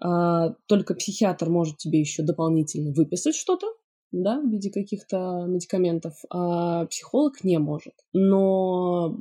А, 0.00 0.54
только 0.66 0.94
психиатр 0.94 1.48
может 1.48 1.78
тебе 1.78 2.00
еще 2.00 2.22
дополнительно 2.22 2.92
выписать 2.92 3.36
что-то, 3.36 3.66
да, 4.12 4.40
в 4.40 4.48
виде 4.48 4.70
каких-то 4.70 5.44
медикаментов, 5.46 6.14
а 6.30 6.86
психолог 6.86 7.42
не 7.44 7.58
может. 7.58 7.94
Но 8.12 9.18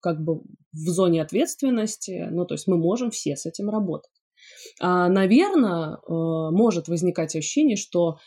как 0.00 0.22
бы 0.22 0.42
в 0.72 0.88
зоне 0.88 1.22
ответственности, 1.22 2.28
ну, 2.30 2.44
то 2.44 2.54
есть 2.54 2.68
мы 2.68 2.76
можем 2.76 3.10
все 3.10 3.36
с 3.36 3.46
этим 3.46 3.68
работать. 3.68 4.12
А, 4.80 5.08
наверное, 5.08 5.96
э, 5.96 6.00
может 6.08 6.88
возникать 6.88 7.34
ощущение, 7.34 7.76
что 7.76 8.18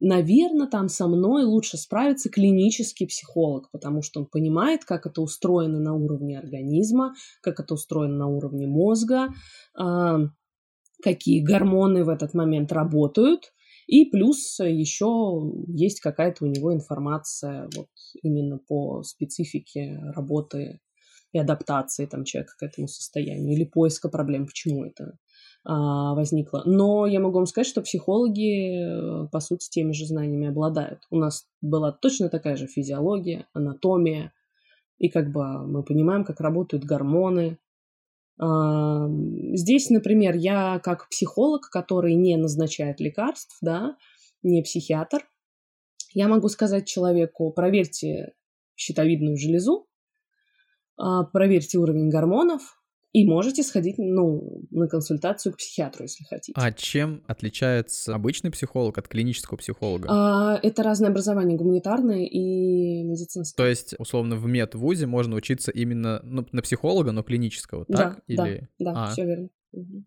наверное, 0.00 0.66
там 0.66 0.88
со 0.88 1.06
мной 1.06 1.44
лучше 1.44 1.76
справится 1.76 2.28
клинический 2.28 3.06
психолог, 3.06 3.70
потому 3.70 4.02
что 4.02 4.20
он 4.20 4.26
понимает, 4.26 4.84
как 4.84 5.06
это 5.06 5.22
устроено 5.22 5.80
на 5.80 5.94
уровне 5.94 6.38
организма, 6.38 7.14
как 7.40 7.60
это 7.60 7.74
устроено 7.74 8.16
на 8.16 8.26
уровне 8.28 8.66
мозга, 8.66 9.28
какие 11.02 11.42
гормоны 11.42 12.04
в 12.04 12.08
этот 12.08 12.34
момент 12.34 12.72
работают, 12.72 13.52
и 13.86 14.04
плюс 14.04 14.58
еще 14.58 15.40
есть 15.68 16.00
какая-то 16.00 16.44
у 16.44 16.48
него 16.48 16.74
информация 16.74 17.68
вот 17.76 17.88
именно 18.22 18.58
по 18.58 19.02
специфике 19.02 20.00
работы 20.14 20.80
и 21.32 21.38
адаптации 21.38 22.06
там 22.06 22.24
человека 22.24 22.54
к 22.58 22.62
этому 22.62 22.88
состоянию 22.88 23.54
или 23.54 23.64
поиска 23.64 24.08
проблем, 24.08 24.46
почему 24.46 24.84
это 24.84 25.18
а, 25.64 26.14
возникло. 26.14 26.62
Но 26.64 27.06
я 27.06 27.20
могу 27.20 27.36
вам 27.36 27.46
сказать, 27.46 27.66
что 27.66 27.82
психологи, 27.82 29.24
э, 29.24 29.28
по 29.32 29.40
сути, 29.40 29.68
теми 29.68 29.92
же 29.92 30.06
знаниями 30.06 30.48
обладают. 30.48 31.00
У 31.10 31.16
нас 31.16 31.46
была 31.60 31.90
точно 31.90 32.28
такая 32.28 32.56
же 32.56 32.66
физиология, 32.68 33.46
анатомия, 33.52 34.32
и 34.98 35.08
как 35.08 35.32
бы 35.32 35.66
мы 35.66 35.82
понимаем, 35.82 36.24
как 36.24 36.40
работают 36.40 36.84
гормоны. 36.84 37.58
А, 38.38 39.08
здесь, 39.54 39.90
например, 39.90 40.36
я 40.36 40.78
как 40.78 41.08
психолог, 41.08 41.68
который 41.70 42.14
не 42.14 42.36
назначает 42.36 43.00
лекарств, 43.00 43.58
да, 43.60 43.96
не 44.42 44.62
психиатр, 44.62 45.26
я 46.12 46.28
могу 46.28 46.48
сказать 46.48 46.86
человеку, 46.86 47.50
проверьте 47.50 48.34
щитовидную 48.76 49.36
железу, 49.36 49.88
а, 50.96 51.24
проверьте 51.24 51.78
уровень 51.78 52.08
гормонов, 52.08 52.80
и 53.12 53.26
можете 53.26 53.62
сходить 53.62 53.96
ну, 53.98 54.62
на 54.70 54.88
консультацию 54.88 55.52
к 55.52 55.56
психиатру, 55.56 56.04
если 56.04 56.24
хотите. 56.24 56.52
А 56.54 56.70
чем 56.72 57.22
отличается 57.26 58.14
обычный 58.14 58.50
психолог 58.50 58.98
от 58.98 59.08
клинического 59.08 59.56
психолога? 59.56 60.08
А, 60.10 60.60
это 60.62 60.82
разное 60.82 61.10
образование, 61.10 61.56
гуманитарное 61.56 62.24
и 62.24 63.02
медицинское. 63.02 63.56
То 63.56 63.66
есть, 63.66 63.94
условно, 63.98 64.36
в 64.36 64.46
медвузе 64.46 65.06
можно 65.06 65.36
учиться 65.36 65.70
именно 65.70 66.20
ну, 66.24 66.46
на 66.52 66.62
психолога, 66.62 67.12
но 67.12 67.22
клинического, 67.22 67.86
так? 67.86 68.22
Да, 68.28 68.44
Или... 68.46 68.68
да, 68.78 68.92
да, 68.92 69.04
а. 69.04 69.10
все 69.12 69.24
верно. 69.24 69.48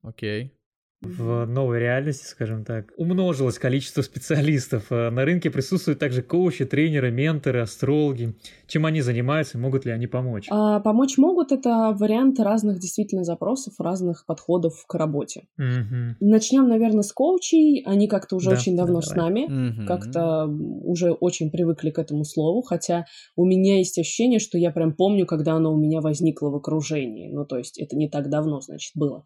Окей 0.03 0.59
в 1.01 1.46
новой 1.46 1.79
реальности, 1.79 2.25
скажем 2.25 2.65
так, 2.65 2.91
умножилось 2.98 3.58
количество 3.58 4.01
специалистов. 4.01 4.88
Э, 4.89 5.10
на 5.10 5.24
рынке 5.24 5.50
присутствуют 5.50 6.00
также 6.00 6.22
коучи, 6.22 6.65
тренеры, 6.65 7.10
менторы, 7.10 7.62
астрологи. 7.62 8.36
Чем 8.68 8.86
они 8.86 9.01
занимаются 9.01 9.58
и 9.58 9.62
могут 9.62 9.86
ли 9.86 9.91
они 9.91 10.08
помочь? 10.08 10.48
А, 10.50 10.82
помочь 10.82 11.18
могут 11.18 11.53
это 11.53 11.96
варианты 11.98 12.44
разных 12.44 12.79
действительно 12.79 13.24
запросов, 13.24 13.75
разных 13.79 14.25
подходов 14.25 14.74
к 14.88 14.94
работе. 14.96 15.48
Угу. 15.58 16.18
Начнем, 16.20 16.68
наверное, 16.68 17.03
с 17.03 17.13
коучей. 17.13 17.82
Они 17.86 18.10
как-то 18.10 18.36
уже 18.36 18.50
да, 18.50 18.58
очень 18.58 18.75
давно 18.75 19.00
да, 19.00 19.08
с 19.08 19.15
нами, 19.15 19.46
угу. 19.46 19.88
как-то 19.88 20.48
уже 20.48 21.12
очень 21.12 21.50
привыкли 21.50 21.91
к 21.91 22.00
этому 22.00 22.25
слову, 22.25 22.62
хотя 22.62 23.06
у 23.38 23.46
меня 23.46 23.77
есть 23.77 23.98
ощущение, 23.98 24.39
что 24.39 24.58
я 24.58 24.72
прям 24.72 24.94
помню, 24.94 25.25
когда 25.25 25.53
оно 25.53 25.74
у 25.74 25.77
меня 25.77 26.01
возникло 26.01 26.50
в 26.50 26.56
окружении. 26.56 27.32
Ну, 27.32 27.46
то 27.46 27.58
есть 27.58 27.79
это 27.79 27.96
не 27.96 28.10
так 28.10 28.29
давно, 28.29 28.60
значит, 28.60 28.91
было. 28.96 29.24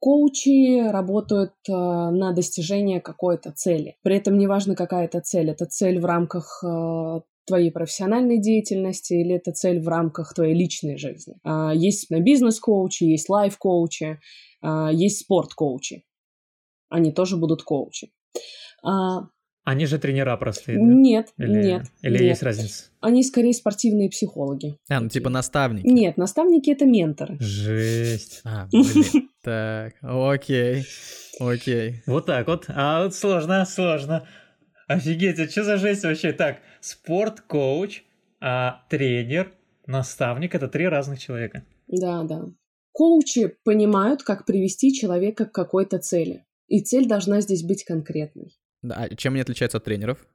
Коучи 0.00 0.88
работают 0.88 1.54
э, 1.68 1.72
на 1.72 2.32
достижение 2.32 3.00
какой-то 3.00 3.52
цели. 3.52 3.96
При 4.02 4.16
этом 4.16 4.38
неважно, 4.38 4.76
какая 4.76 5.06
это 5.06 5.20
цель. 5.20 5.50
Это 5.50 5.66
цель 5.66 5.98
в 6.00 6.04
рамках 6.04 6.62
э, 6.64 7.20
твоей 7.48 7.72
профессиональной 7.72 8.38
деятельности 8.38 9.14
или 9.14 9.34
это 9.34 9.52
цель 9.52 9.80
в 9.80 9.88
рамках 9.88 10.34
твоей 10.34 10.54
личной 10.54 10.98
жизни. 10.98 11.34
А, 11.42 11.72
есть 11.74 12.10
бизнес-коучи, 12.10 13.04
есть 13.04 13.28
лайф-коучи, 13.28 14.20
а, 14.62 14.92
есть 14.92 15.20
спорт-коучи. 15.20 16.04
Они 16.90 17.10
тоже 17.10 17.36
будут 17.36 17.62
коучи. 17.62 18.12
А, 18.84 19.22
они 19.68 19.84
же 19.84 19.98
тренера 19.98 20.34
простые, 20.38 20.78
да? 20.78 20.84
Нет, 20.84 21.28
или, 21.36 21.62
нет. 21.62 21.82
Или 22.00 22.12
нет. 22.12 22.22
есть 22.22 22.42
разница? 22.42 22.84
Они 23.00 23.22
скорее 23.22 23.52
спортивные 23.52 24.08
психологи. 24.08 24.78
А, 24.88 24.98
ну 24.98 25.10
типа 25.10 25.28
наставники. 25.28 25.86
Нет, 25.86 26.16
наставники— 26.16 26.70
это 26.72 26.86
менторы. 26.86 27.36
Жесть. 27.38 28.40
А, 28.44 28.66
блин. 28.72 29.28
Так, 29.42 29.92
окей, 30.00 30.86
окей. 31.38 32.02
Вот 32.06 32.24
так 32.24 32.46
вот. 32.46 32.64
А 32.68 33.04
вот 33.04 33.14
сложно, 33.14 33.66
сложно. 33.66 34.26
Офигеть, 34.86 35.38
а 35.38 35.46
что 35.46 35.64
за 35.64 35.76
жесть 35.76 36.02
вообще? 36.02 36.32
Так, 36.32 36.60
спорт-коуч, 36.80 38.04
а 38.40 38.86
тренер, 38.88 39.52
наставник— 39.86 40.54
это 40.56 40.68
три 40.68 40.88
разных 40.88 41.18
человека. 41.18 41.62
Да, 41.88 42.22
да. 42.22 42.46
Коучи 42.92 43.54
понимают, 43.64 44.22
как 44.22 44.46
привести 44.46 44.94
человека 44.94 45.44
к 45.44 45.52
какой-то 45.52 45.98
цели. 45.98 46.46
И 46.68 46.80
цель 46.80 47.06
должна 47.06 47.42
здесь 47.42 47.64
быть 47.64 47.84
конкретной. 47.84 48.57
Да, 48.82 48.94
а 48.96 49.14
чем 49.14 49.34
они 49.34 49.42
отличаются 49.42 49.78
от 49.78 49.84
тренеров? 49.84 50.26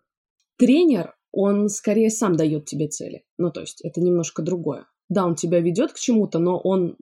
Тренер, 0.57 1.15
он 1.31 1.69
скорее 1.69 2.09
сам 2.09 2.35
дает 2.35 2.65
тебе 2.65 2.87
цели. 2.87 3.23
Ну, 3.37 3.51
то 3.51 3.61
есть 3.61 3.81
это 3.81 4.01
немножко 4.01 4.41
другое. 4.41 4.85
Да, 5.09 5.25
он 5.25 5.35
тебя 5.35 5.59
ведет 5.59 5.93
к 5.93 5.99
чему-то, 5.99 6.39
но 6.39 6.59
он, 6.59 6.95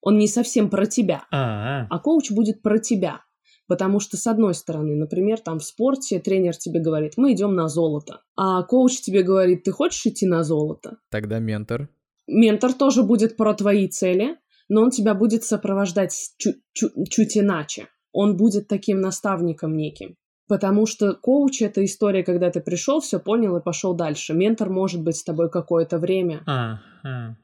он 0.00 0.18
не 0.18 0.28
совсем 0.28 0.70
про 0.70 0.86
тебя. 0.86 1.24
А-а-а. 1.30 1.86
А 1.90 1.98
коуч 1.98 2.30
будет 2.30 2.62
про 2.62 2.78
тебя. 2.78 3.22
Потому 3.66 3.98
что, 3.98 4.16
с 4.16 4.26
одной 4.26 4.54
стороны, 4.54 4.94
например, 4.94 5.40
там 5.40 5.58
в 5.58 5.64
спорте 5.64 6.20
тренер 6.20 6.56
тебе 6.56 6.80
говорит, 6.80 7.14
мы 7.16 7.32
идем 7.32 7.54
на 7.54 7.66
золото. 7.68 8.22
А 8.36 8.62
коуч 8.62 9.00
тебе 9.00 9.22
говорит, 9.22 9.64
ты 9.64 9.72
хочешь 9.72 10.06
идти 10.06 10.26
на 10.26 10.44
золото? 10.44 10.98
Тогда 11.10 11.40
ментор. 11.40 11.88
Ментор 12.28 12.72
тоже 12.72 13.02
будет 13.02 13.36
про 13.36 13.54
твои 13.54 13.88
цели, 13.88 14.36
но 14.68 14.82
он 14.82 14.90
тебя 14.90 15.14
будет 15.14 15.44
сопровождать 15.44 16.12
чуть, 16.38 16.62
чуть, 16.72 16.92
чуть 17.10 17.36
иначе. 17.36 17.88
Он 18.12 18.36
будет 18.36 18.68
таким 18.68 19.00
наставником 19.00 19.76
неким. 19.76 20.16
Потому 20.48 20.86
что 20.86 21.14
коуч— 21.14 21.60
это 21.62 21.84
история, 21.84 22.22
когда 22.22 22.50
ты 22.50 22.60
пришел, 22.60 23.00
все 23.00 23.18
понял 23.18 23.56
и 23.56 23.62
пошел 23.62 23.94
дальше. 23.94 24.32
Ментор 24.32 24.70
может 24.70 25.02
быть 25.02 25.16
с 25.16 25.24
тобой 25.24 25.50
какое-то 25.50 25.98
время. 25.98 26.42
А, 26.46 26.80
а. 27.02 27.34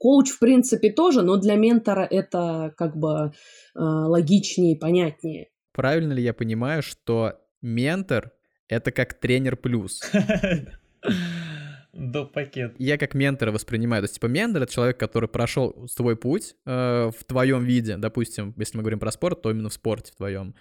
Коуч, 0.00 0.30
в 0.30 0.38
принципе, 0.38 0.92
тоже, 0.92 1.22
но 1.22 1.36
для 1.36 1.54
ментора 1.54 2.06
это 2.08 2.72
как 2.76 2.96
бы 2.96 3.32
э, 3.74 3.80
логичнее, 3.80 4.76
понятнее. 4.76 5.48
Правильно 5.72 6.12
ли 6.12 6.22
я 6.22 6.34
понимаю, 6.34 6.82
что 6.82 7.34
ментор— 7.62 8.32
это 8.68 8.90
как 8.90 9.14
тренер 9.14 9.56
плюс? 9.56 10.00
До 11.92 12.24
пакет. 12.24 12.74
Я 12.78 12.98
как 12.98 13.14
ментора 13.14 13.50
воспринимаю. 13.50 14.02
То 14.02 14.04
есть, 14.04 14.14
типа, 14.14 14.26
ментор— 14.26 14.62
это 14.64 14.72
человек, 14.72 14.98
который 14.98 15.28
прошел 15.28 15.88
свой 15.88 16.16
путь 16.16 16.54
э, 16.66 17.10
в 17.16 17.24
твоем 17.24 17.64
виде. 17.64 17.96
Допустим, 17.96 18.54
если 18.56 18.76
мы 18.76 18.82
говорим 18.82 19.00
про 19.00 19.10
спорт, 19.10 19.42
то 19.42 19.50
именно 19.50 19.68
в 19.68 19.72
спорте 19.72 20.12
в 20.12 20.16
твоем. 20.16 20.54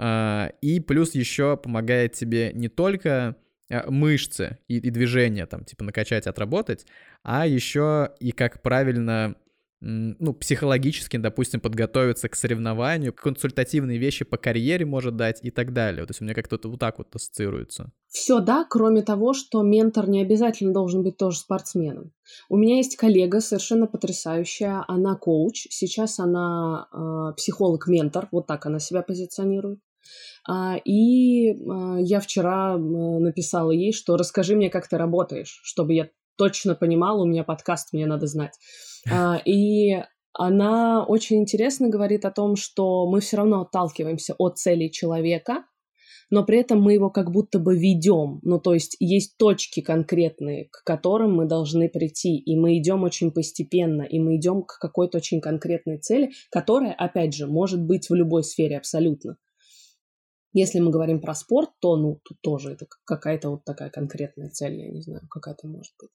А, 0.00 0.52
и 0.60 0.78
плюс 0.78 1.16
еще 1.16 1.56
помогает 1.56 2.12
тебе 2.12 2.52
не 2.54 2.68
только 2.68 3.36
а, 3.68 3.90
мышцы 3.90 4.58
и, 4.68 4.76
и 4.76 4.90
движения 4.90 5.44
там, 5.46 5.64
типа, 5.64 5.82
накачать, 5.82 6.28
отработать, 6.28 6.86
а 7.24 7.46
еще 7.48 8.12
и 8.20 8.30
как 8.30 8.62
правильно 8.62 9.34
ну, 9.80 10.34
психологически, 10.34 11.18
допустим, 11.18 11.60
подготовиться 11.60 12.28
к 12.28 12.34
соревнованию, 12.34 13.12
консультативные 13.12 13.98
вещи 13.98 14.24
по 14.24 14.36
карьере 14.36 14.84
может 14.84 15.16
дать 15.16 15.38
и 15.42 15.50
так 15.50 15.72
далее. 15.72 16.04
То 16.04 16.10
есть 16.10 16.20
у 16.20 16.24
меня 16.24 16.34
как-то 16.34 16.58
вот 16.68 16.80
так 16.80 16.98
вот 16.98 17.14
ассоциируется. 17.14 17.92
Все, 18.08 18.40
да, 18.40 18.66
кроме 18.68 19.02
того, 19.02 19.34
что 19.34 19.62
ментор 19.62 20.08
не 20.08 20.20
обязательно 20.20 20.72
должен 20.72 21.02
быть 21.04 21.16
тоже 21.16 21.38
спортсменом. 21.38 22.12
У 22.48 22.56
меня 22.56 22.76
есть 22.76 22.96
коллега 22.96 23.40
совершенно 23.40 23.86
потрясающая, 23.86 24.84
она 24.88 25.14
коуч, 25.14 25.66
сейчас 25.70 26.18
она 26.18 26.88
э, 26.92 27.34
психолог-ментор, 27.36 28.28
вот 28.32 28.46
так 28.46 28.66
она 28.66 28.80
себя 28.80 29.02
позиционирует. 29.02 29.78
А, 30.46 30.76
и 30.84 31.50
а, 31.50 31.98
я 32.00 32.20
вчера 32.20 32.76
написала 32.76 33.70
ей, 33.70 33.92
что 33.92 34.16
расскажи 34.16 34.56
мне, 34.56 34.70
как 34.70 34.88
ты 34.88 34.96
работаешь, 34.96 35.60
чтобы 35.64 35.94
я 35.94 36.08
точно 36.36 36.74
понимала, 36.74 37.22
у 37.22 37.26
меня 37.26 37.44
подкаст, 37.44 37.92
мне 37.92 38.06
надо 38.06 38.26
знать. 38.26 38.58
А, 39.10 39.36
и 39.44 40.02
она 40.32 41.04
очень 41.04 41.38
интересно 41.38 41.88
говорит 41.88 42.24
о 42.24 42.30
том, 42.30 42.56
что 42.56 43.08
мы 43.10 43.20
все 43.20 43.38
равно 43.38 43.62
отталкиваемся 43.62 44.34
от 44.38 44.58
целей 44.58 44.90
человека, 44.90 45.64
но 46.30 46.44
при 46.44 46.58
этом 46.58 46.80
мы 46.80 46.92
его 46.92 47.10
как 47.10 47.30
будто 47.30 47.58
бы 47.58 47.76
ведем. 47.76 48.40
Ну, 48.42 48.60
то 48.60 48.74
есть 48.74 48.96
есть 49.00 49.36
точки 49.38 49.80
конкретные, 49.80 50.66
к 50.70 50.84
которым 50.84 51.34
мы 51.34 51.46
должны 51.46 51.88
прийти, 51.88 52.36
и 52.36 52.56
мы 52.56 52.78
идем 52.78 53.02
очень 53.02 53.30
постепенно, 53.30 54.02
и 54.02 54.18
мы 54.18 54.36
идем 54.36 54.62
к 54.62 54.78
какой-то 54.78 55.18
очень 55.18 55.40
конкретной 55.40 55.98
цели, 55.98 56.30
которая, 56.50 56.92
опять 56.92 57.34
же, 57.34 57.46
может 57.46 57.82
быть 57.82 58.10
в 58.10 58.14
любой 58.14 58.44
сфере 58.44 58.76
абсолютно. 58.76 59.36
Если 60.52 60.80
мы 60.80 60.90
говорим 60.90 61.20
про 61.20 61.34
спорт, 61.34 61.70
то, 61.80 61.96
ну, 61.96 62.20
тут 62.24 62.38
тоже 62.40 62.72
это 62.72 62.86
какая-то 63.04 63.50
вот 63.50 63.64
такая 63.64 63.90
конкретная 63.90 64.50
цель, 64.50 64.80
я 64.80 64.88
не 64.88 65.02
знаю, 65.02 65.22
какая-то 65.28 65.66
может 65.66 65.92
быть. 66.00 66.10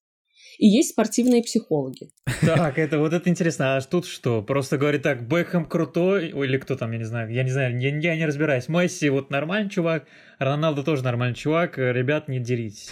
И 0.58 0.68
есть 0.68 0.90
спортивные 0.90 1.42
психологи. 1.42 2.10
Так, 2.42 2.78
это 2.78 3.00
вот 3.00 3.14
это 3.14 3.30
интересно. 3.30 3.78
А 3.78 3.82
тут 3.82 4.06
что? 4.06 4.42
Просто 4.42 4.78
говорит 4.78 5.04
так, 5.04 5.28
Бэхэм 5.28 5.66
крутой, 5.66 6.30
или 6.30 6.58
кто 6.58 6.76
там, 6.76 6.92
я 6.92 6.98
не 6.98 7.04
знаю, 7.06 7.32
я 7.32 7.44
не 7.44 7.52
знаю, 7.52 7.80
я, 7.80 7.98
я 7.98 8.16
не 8.16 8.26
разбираюсь. 8.26 8.68
Месси 8.68 9.10
вот 9.10 9.30
нормальный 9.30 9.70
чувак, 9.70 10.06
Роналдо 10.40 10.84
тоже 10.84 11.04
нормальный 11.04 11.36
чувак, 11.36 11.78
ребят, 11.78 12.28
не 12.28 12.40
деритесь. 12.40 12.92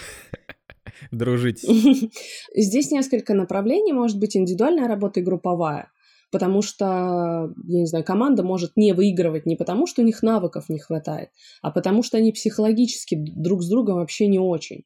Дружить. 1.12 1.62
Здесь 2.56 2.92
несколько 2.92 3.34
направлений, 3.34 3.94
может 3.94 4.20
быть 4.20 4.36
индивидуальная 4.36 4.88
работа 4.88 5.20
и 5.20 5.24
групповая. 5.24 5.92
Потому 6.32 6.62
что, 6.62 7.54
я 7.66 7.80
не 7.80 7.86
знаю, 7.86 8.06
команда 8.06 8.44
может 8.44 8.78
не 8.78 8.94
выигрывать 8.94 9.46
не 9.46 9.56
потому, 9.56 9.86
что 9.86 10.02
у 10.02 10.06
них 10.06 10.24
навыков 10.24 10.70
не 10.70 10.80
хватает, 10.80 11.30
а 11.62 11.72
потому 11.72 12.04
что 12.04 12.18
они 12.18 12.32
психологически 12.32 13.16
друг 13.16 13.62
с 13.64 13.70
другом 13.70 13.96
вообще 13.96 14.28
не 14.28 14.40
очень. 14.40 14.84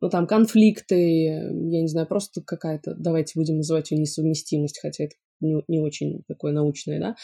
Ну, 0.00 0.10
там 0.10 0.26
конфликты, 0.26 0.94
я 0.94 1.80
не 1.80 1.88
знаю, 1.88 2.06
просто 2.06 2.42
какая-то, 2.42 2.94
давайте 2.96 3.32
будем 3.34 3.56
называть 3.56 3.90
ее 3.90 3.98
несовместимость, 3.98 4.78
хотя 4.80 5.04
это 5.04 5.14
не, 5.40 5.62
не 5.68 5.80
очень 5.80 6.22
такое 6.28 6.52
научное, 6.52 7.00
да. 7.00 7.16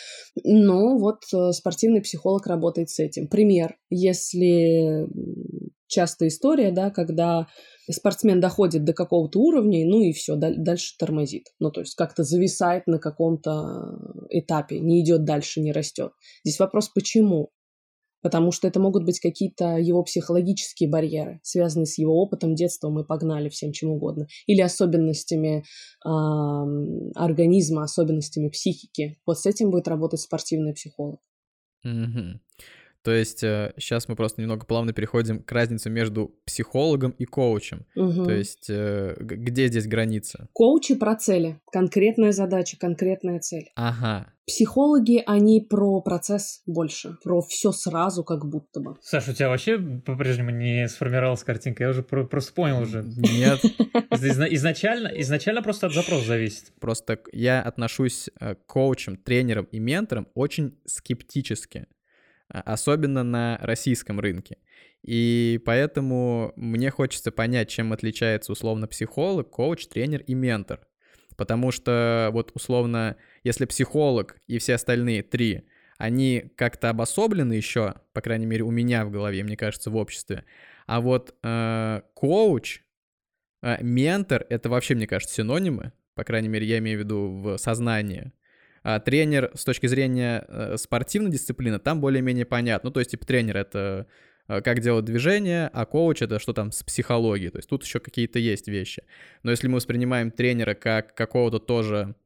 Но 0.43 0.99
вот 0.99 1.23
э, 1.35 1.53
спортивный 1.53 2.01
психолог 2.01 2.47
работает 2.47 2.91
с 2.91 2.99
этим. 2.99 3.29
Пример, 3.29 3.77
если 3.91 5.07
частая 5.93 6.31
история, 6.31 6.73
да, 6.73 6.91
когда 6.91 7.47
спортсмен 7.91 8.41
доходит 8.41 8.85
до 8.85 8.93
какого-то 8.93 9.39
уровня, 9.39 9.87
ну 9.87 10.01
и 10.01 10.13
все, 10.13 10.35
дальше 10.37 10.97
тормозит. 10.99 11.49
Ну, 11.61 11.71
то 11.71 11.81
есть 11.81 11.95
как-то 11.95 12.25
зависает 12.25 12.87
на 12.87 12.99
каком-то 12.99 13.99
этапе, 14.31 14.81
не 14.81 15.03
идет 15.03 15.25
дальше, 15.25 15.61
не 15.61 15.73
растет. 15.73 16.13
Здесь 16.45 16.59
вопрос, 16.59 16.89
почему? 16.89 17.51
Потому 18.23 18.53
что 18.53 18.69
это 18.69 18.79
могут 18.79 19.05
быть 19.05 19.19
какие-то 19.19 19.79
его 19.79 20.03
психологические 20.05 20.89
барьеры, 20.89 21.41
связанные 21.43 21.87
с 21.87 21.99
его 21.99 22.15
опытом 22.23 22.55
детства, 22.55 22.89
мы 22.89 23.05
погнали 23.05 23.49
всем 23.49 23.73
чем 23.73 23.91
угодно, 23.91 24.29
или 24.47 24.61
особенностями 24.61 25.65
э, 26.05 26.09
организма, 27.17 27.83
особенностями 27.83 28.49
психики. 28.49 29.19
Вот 29.27 29.41
с 29.41 29.47
этим 29.47 29.71
будет 29.71 29.89
работать 29.89 30.21
спортивный 30.21 30.73
психолог. 30.73 31.21
Mm-hmm. 31.85 32.39
То 33.03 33.13
есть 33.13 33.41
сейчас 33.41 34.05
э, 34.05 34.07
мы 34.09 34.17
просто 34.17 34.41
немного 34.41 34.65
плавно 34.65 34.93
переходим 34.93 35.43
к 35.43 35.51
разнице 35.53 35.91
между 35.91 36.35
психологом 36.47 37.11
и 37.13 37.25
коучем. 37.25 37.85
Угу. 37.97 38.25
То 38.25 38.33
есть 38.33 38.71
э, 38.71 39.17
где 39.19 39.67
здесь 39.67 39.87
граница? 39.87 40.49
Коучи 40.53 40.95
про 40.95 41.17
цели. 41.17 41.61
Конкретная 41.73 42.33
задача, 42.33 42.77
конкретная 42.79 43.41
цель. 43.41 43.71
Ага. 43.75 44.33
Психологи, 44.47 45.23
они 45.25 45.61
про 45.61 46.01
процесс 46.01 46.63
больше, 46.67 47.17
про 47.23 47.41
все 47.43 47.71
сразу 47.71 48.25
как 48.25 48.45
будто 48.45 48.81
бы. 48.81 48.97
Саша, 49.01 49.31
у 49.31 49.35
тебя 49.35 49.49
вообще 49.49 49.79
по-прежнему 49.79 50.51
не 50.51 50.89
сформировалась 50.89 51.45
картинка? 51.45 51.85
Я 51.85 51.91
уже 51.91 52.03
про- 52.03 52.25
просто 52.25 52.53
понял 52.53 52.83
уже. 52.83 53.05
Нет. 53.05 53.61
Изначально, 54.11 55.09
изначально 55.09 55.63
просто 55.63 55.87
от 55.87 55.95
запроса 55.95 56.27
зависит. 56.27 56.73
Просто 56.81 57.21
я 57.33 57.63
отношусь 57.63 58.31
э, 58.41 58.57
к 58.57 58.67
коучам, 58.67 59.17
тренерам 59.17 59.67
и 59.71 59.79
менторам 59.79 60.27
очень 60.35 60.77
скептически. 60.87 61.87
А, 62.53 62.61
особенно 62.61 63.23
на 63.23 63.59
российском 63.63 64.21
рынке. 64.21 64.59
И 65.03 65.61
поэтому 65.65 66.53
мне 66.55 66.91
хочется 66.91 67.33
понять, 67.33 67.71
чем 67.71 67.93
отличается 67.93 68.53
условно 68.53 68.87
психолог, 68.87 69.51
коуч, 69.51 69.87
тренер 69.87 70.21
и 70.21 70.35
ментор. 70.35 70.87
Потому 71.37 71.73
что 71.73 72.29
вот 72.33 72.53
условно, 72.55 73.17
если 73.43 73.65
психолог 73.65 74.37
и 74.47 74.59
все 74.59 74.75
остальные 74.75 75.23
три, 75.23 75.65
они 75.97 76.53
как-то 76.57 76.91
обособлены 76.91 77.55
еще, 77.55 77.95
по 78.13 78.21
крайней 78.21 78.47
мере, 78.47 78.65
у 78.65 78.71
меня 78.71 79.07
в 79.07 79.11
голове, 79.11 79.43
мне 79.43 79.57
кажется, 79.57 79.91
в 79.91 79.97
обществе. 79.97 80.45
А 80.87 81.01
вот 81.01 81.35
э, 81.43 82.03
коуч, 82.15 82.83
э, 83.63 83.83
ментор— 83.83 84.45
это 84.51 84.69
вообще, 84.69 84.95
мне 84.95 85.07
кажется, 85.07 85.35
синонимы. 85.35 85.93
По 86.15 86.25
крайней 86.25 86.49
мере, 86.49 86.67
я 86.67 86.79
имею 86.79 86.99
в 86.99 87.03
виду 87.03 87.41
в 87.43 87.57
сознании. 87.57 88.33
А 88.83 88.99
тренер 89.01 89.51
с 89.55 89.65
точки 89.65 89.87
зрения 89.87 90.45
э, 90.49 90.77
спортивной 90.77 91.31
дисциплины 91.31 91.79
там 91.79 92.01
более-менее 92.01 92.45
понятно. 92.45 92.89
Ну, 92.89 92.93
то 92.93 93.01
есть, 93.01 93.13
типа, 93.13 93.25
тренер— 93.27 93.57
это 93.59 94.07
э, 94.49 94.61
как 94.61 94.81
делать 94.81 95.05
движение, 95.05 95.71
а 95.73 95.87
коуч— 95.87 96.21
это 96.23 96.39
что 96.39 96.53
там 96.53 96.73
с 96.73 96.83
психологией. 96.83 97.51
То 97.51 97.59
есть 97.59 97.69
тут 97.69 97.85
еще 97.85 98.01
какие-то 98.01 98.39
есть 98.39 98.69
вещи. 98.69 99.05
Но 99.43 99.51
если 99.53 99.69
мы 99.69 99.77
воспринимаем 99.77 100.31
тренера 100.31 100.75
как 100.75 101.15
какого-то 101.15 101.61
тоже, 101.61 102.17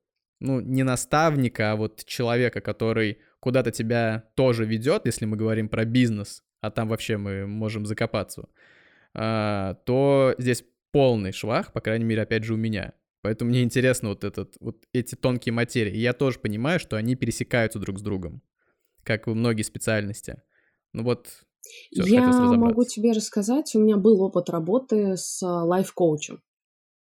ну, 0.40 0.60
не 0.60 0.82
наставника, 0.82 1.72
а 1.72 1.76
вот 1.76 2.04
человека, 2.04 2.60
который 2.60 3.18
куда-то 3.40 3.70
тебя 3.70 4.25
тоже 4.34 4.64
ведет, 4.64 5.06
если 5.06 5.26
мы 5.26 5.36
говорим 5.36 5.68
про 5.68 5.84
бизнес, 5.84 6.42
а 6.60 6.70
там 6.70 6.88
вообще 6.88 7.16
мы 7.16 7.46
можем 7.46 7.86
закопаться, 7.86 8.48
а, 9.14 9.75
то 9.84 10.34
здесь 10.38 10.64
полный 10.90 11.32
швах, 11.32 11.72
по 11.72 11.80
крайней 11.80 12.04
мере, 12.04 12.23
опять 12.23 12.45
же, 12.45 12.54
у 12.54 12.56
меня. 12.56 12.92
Поэтому 13.26 13.50
мне 13.50 13.65
интересно 13.65 14.10
вот, 14.10 14.23
этот, 14.23 14.54
вот 14.60 14.76
эти 14.93 15.17
тонкие 15.17 15.52
материи. 15.52 15.93
И 15.93 16.00
я 16.00 16.12
тоже 16.12 16.39
понимаю, 16.39 16.78
что 16.78 16.97
они 16.97 17.17
пересекаются 17.17 17.80
друг 17.80 17.99
с 17.99 18.02
другом, 18.02 18.41
как 19.02 19.26
и 19.26 19.30
многие 19.30 19.65
специальности. 19.65 20.41
Ну 20.93 21.02
вот, 21.02 21.26
все, 21.91 22.04
я 22.04 22.30
могу 22.30 22.84
тебе 22.84 23.10
рассказать, 23.10 23.75
у 23.75 23.80
меня 23.80 23.97
был 23.97 24.23
опыт 24.23 24.49
работы 24.49 25.17
с 25.17 25.43
лайф-коучем. 25.43 26.41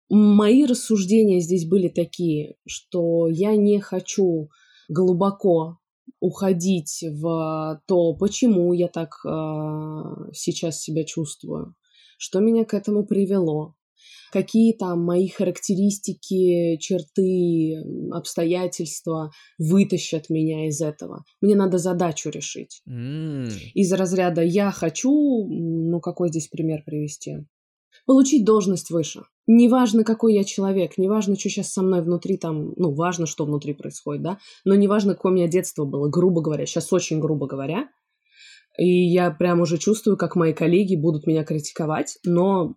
Мои 0.08 0.64
рассуждения 0.66 1.40
здесь 1.40 1.66
были 1.66 1.88
такие, 1.88 2.58
что 2.64 3.26
я 3.28 3.56
не 3.56 3.80
хочу 3.80 4.50
глубоко 4.88 5.80
уходить 6.20 7.02
в 7.10 7.82
то, 7.88 8.14
почему 8.14 8.72
я 8.72 8.86
так 8.86 9.16
э, 9.26 10.30
сейчас 10.32 10.80
себя 10.80 11.02
чувствую, 11.02 11.74
что 12.18 12.38
меня 12.38 12.64
к 12.64 12.72
этому 12.72 13.04
привело, 13.04 13.74
какие 14.34 14.72
там 14.72 15.00
мои 15.04 15.28
характеристики, 15.28 16.76
черты, 16.78 17.76
обстоятельства 18.10 19.30
вытащат 19.58 20.28
меня 20.28 20.66
из 20.66 20.80
этого. 20.80 21.24
Мне 21.40 21.54
надо 21.54 21.78
задачу 21.78 22.30
решить. 22.30 22.82
Mm. 22.88 23.48
Из 23.74 23.92
разряда 23.92 24.42
«я 24.42 24.72
хочу», 24.72 25.12
ну 25.48 26.00
какой 26.00 26.30
здесь 26.30 26.48
пример 26.48 26.82
привести? 26.84 27.46
Получить 28.06 28.44
должность 28.44 28.90
выше. 28.90 29.22
Неважно, 29.46 30.02
какой 30.02 30.34
я 30.34 30.42
человек, 30.42 30.98
неважно, 30.98 31.36
что 31.36 31.48
сейчас 31.48 31.72
со 31.72 31.82
мной 31.82 32.02
внутри 32.02 32.36
там, 32.36 32.72
ну, 32.76 32.92
важно, 32.92 33.26
что 33.26 33.44
внутри 33.44 33.72
происходит, 33.72 34.22
да, 34.22 34.38
но 34.64 34.74
неважно, 34.74 35.14
какое 35.14 35.30
у 35.30 35.34
меня 35.36 35.46
детство 35.46 35.84
было, 35.84 36.08
грубо 36.08 36.42
говоря, 36.42 36.66
сейчас 36.66 36.92
очень 36.92 37.20
грубо 37.20 37.46
говоря, 37.46 37.88
и 38.76 39.12
я 39.12 39.30
прям 39.30 39.60
уже 39.60 39.78
чувствую, 39.78 40.16
как 40.16 40.34
мои 40.34 40.52
коллеги 40.52 40.96
будут 40.96 41.28
меня 41.28 41.44
критиковать, 41.44 42.18
но 42.24 42.74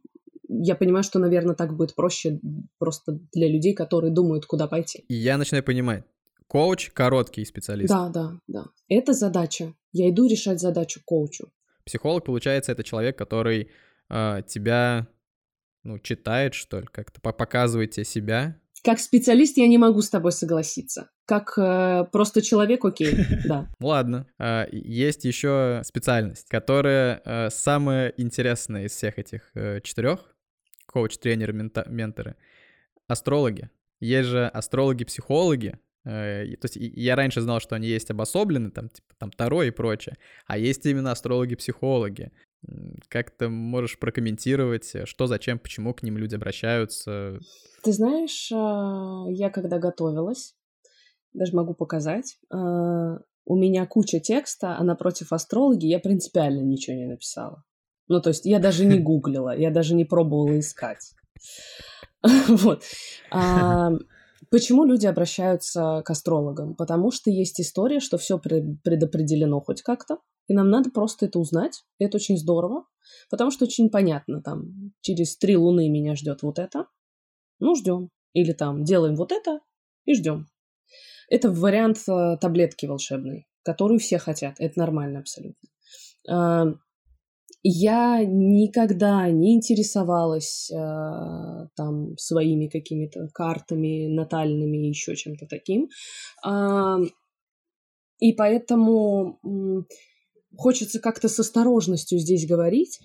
я 0.49 0.75
понимаю, 0.75 1.03
что, 1.03 1.19
наверное, 1.19 1.55
так 1.55 1.75
будет 1.75 1.95
проще 1.95 2.39
просто 2.77 3.19
для 3.33 3.47
людей, 3.49 3.73
которые 3.73 4.11
думают, 4.11 4.45
куда 4.45 4.67
пойти. 4.67 5.05
И 5.07 5.15
я 5.15 5.37
начинаю 5.37 5.63
понимать. 5.63 6.03
Коуч— 6.47 6.91
короткий 6.93 7.43
специалист. 7.45 7.89
Да, 7.89 8.09
да, 8.09 8.39
да. 8.47 8.65
Это 8.87 9.13
задача. 9.13 9.73
Я 9.91 10.09
иду 10.09 10.27
решать 10.27 10.59
задачу 10.59 11.01
коучу. 11.03 11.51
Психолог, 11.85 12.25
получается, 12.25 12.71
это 12.71 12.83
человек, 12.83 13.17
который 13.17 13.69
э, 14.09 14.41
тебя, 14.47 15.07
ну, 15.83 15.99
читает, 15.99 16.53
что 16.53 16.79
ли, 16.79 16.87
как-то 16.89 17.19
показывает 17.19 17.91
тебе 17.91 18.05
себя. 18.05 18.59
Как 18.83 18.99
специалист 18.99 19.57
я 19.57 19.67
не 19.67 19.77
могу 19.77 20.01
с 20.01 20.09
тобой 20.09 20.31
согласиться. 20.31 21.09
Как 21.25 21.57
э, 21.57 22.05
просто 22.11 22.41
человек, 22.41 22.85
окей, 22.85 23.13
да. 23.45 23.69
Ладно. 23.81 24.27
Э, 24.39 24.67
есть 24.71 25.25
еще 25.25 25.81
специальность, 25.83 26.47
которая 26.47 27.21
э, 27.25 27.49
самая 27.49 28.13
интересная 28.15 28.85
из 28.85 28.91
всех 28.91 29.19
этих 29.19 29.51
э, 29.53 29.81
четырех 29.81 30.36
коуч, 30.87 31.17
тренеры, 31.17 31.53
менторы, 31.53 32.35
астрологи. 33.07 33.69
Есть 33.99 34.29
же 34.29 34.47
астрологи-психологи, 34.47 35.79
э, 36.05 36.55
то 36.59 36.65
есть 36.65 36.75
я 36.75 37.15
раньше 37.15 37.41
знал, 37.41 37.59
что 37.59 37.75
они 37.75 37.87
есть 37.87 38.09
обособлены, 38.09 38.71
там, 38.71 38.89
типа, 38.89 39.13
там, 39.17 39.31
Таро 39.31 39.63
и 39.63 39.71
прочее, 39.71 40.17
а 40.45 40.57
есть 40.57 40.85
именно 40.85 41.11
астрологи-психологи. 41.11 42.31
Как 43.07 43.31
ты 43.31 43.49
можешь 43.49 43.99
прокомментировать, 43.99 45.07
что, 45.07 45.27
зачем, 45.27 45.59
почему 45.59 45.93
к 45.93 46.01
ним 46.01 46.17
люди 46.17 46.35
обращаются? 46.35 47.39
Ты 47.83 47.93
знаешь, 47.93 48.51
а, 48.51 49.25
я 49.29 49.49
когда 49.51 49.77
готовилась, 49.77 50.55
даже 51.33 51.55
могу 51.55 51.75
показать, 51.75 52.39
у 53.49 53.55
меня 53.55 53.85
куча 53.85 54.19
текста, 54.19 54.75
а 54.77 54.83
напротив 54.83 55.31
астрологи 55.31 55.85
я 55.85 55.99
принципиально 55.99 56.61
ничего 56.61 56.97
не 56.97 57.05
написала. 57.05 57.63
Ну, 58.07 58.21
то 58.21 58.29
есть 58.29 58.45
я 58.45 58.59
даже 58.59 58.85
не 58.85 58.99
гуглила, 58.99 59.57
я 59.57 59.71
даже 59.71 59.95
не 59.95 60.05
пробовала 60.05 60.59
искать. 60.59 61.13
Вот. 62.47 62.83
Почему 64.49 64.85
люди 64.85 65.05
обращаются 65.05 66.01
к 66.05 66.09
астрологам? 66.09 66.75
Потому 66.75 67.11
что 67.11 67.29
есть 67.29 67.59
история, 67.59 67.99
что 67.99 68.17
все 68.17 68.39
предопределено 68.39 69.59
хоть 69.59 69.81
как-то, 69.81 70.19
и 70.47 70.53
нам 70.53 70.69
надо 70.69 70.89
просто 70.89 71.25
это 71.25 71.39
узнать. 71.39 71.83
И 71.99 72.05
это 72.05 72.17
очень 72.17 72.37
здорово, 72.37 72.85
потому 73.29 73.51
что 73.51 73.65
очень 73.65 73.89
понятно, 73.89 74.41
там, 74.41 74.93
через 75.01 75.37
три 75.37 75.57
луны 75.57 75.89
меня 75.89 76.15
ждет 76.15 76.43
вот 76.43 76.59
это, 76.59 76.87
ну, 77.59 77.75
ждем. 77.75 78.09
Или 78.33 78.53
там, 78.53 78.83
делаем 78.83 79.15
вот 79.15 79.31
это 79.31 79.59
и 80.05 80.13
ждем. 80.13 80.47
Это 81.29 81.51
вариант 81.51 81.97
э, 82.07 82.37
таблетки 82.39 82.85
волшебной, 82.85 83.47
которую 83.63 83.99
все 83.99 84.17
хотят. 84.17 84.55
Это 84.59 84.79
нормально 84.79 85.19
абсолютно. 85.19 85.69
Я 87.69 88.23
никогда 88.23 89.29
не 89.29 89.53
интересовалась 89.53 90.71
э, 90.71 91.67
там 91.75 92.17
своими 92.17 92.67
какими-то 92.67 93.27
картами 93.33 94.07
натальными 94.07 94.77
и 94.77 94.87
еще 94.87 95.17
чем-то 95.17 95.47
таким. 95.47 95.89
Э, 96.47 96.95
и 98.19 98.31
поэтому 98.31 99.37
э, 99.43 99.83
хочется 100.55 101.01
как-то 101.01 101.27
с 101.27 101.41
осторожностью 101.41 102.19
здесь 102.19 102.47
говорить. 102.47 103.01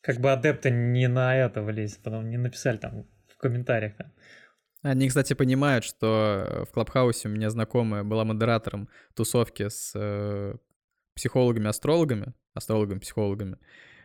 Как 0.00 0.20
бы 0.22 0.32
адепты 0.32 0.70
не 0.70 1.06
на 1.06 1.36
это 1.36 1.60
влезть, 1.60 2.02
потом 2.02 2.30
не 2.30 2.38
написали 2.38 2.78
там 2.78 3.06
в 3.26 3.36
комментариях. 3.36 3.94
Там. 3.98 4.12
Они, 4.80 5.08
кстати, 5.08 5.34
понимают, 5.34 5.84
что 5.84 6.64
в 6.66 6.72
Клабхаусе 6.72 7.28
у 7.28 7.32
меня 7.32 7.50
знакомая 7.50 8.04
была 8.04 8.24
модератором 8.24 8.88
тусовки 9.14 9.68
с 9.68 9.92
э, 9.94 10.56
психологами-астрологами, 11.14 12.32
астрологами-психологами. 12.54 13.58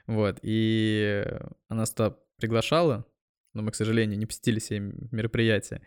Вот, 0.08 0.40
и 0.42 1.26
она 1.70 1.82
нас 1.82 1.96
приглашала, 2.38 3.06
но 3.54 3.62
мы, 3.62 3.72
к 3.72 3.76
сожалению, 3.76 4.18
не 4.18 4.26
посетили 4.26 4.60
все 4.60 4.80
мероприятия. 4.80 5.82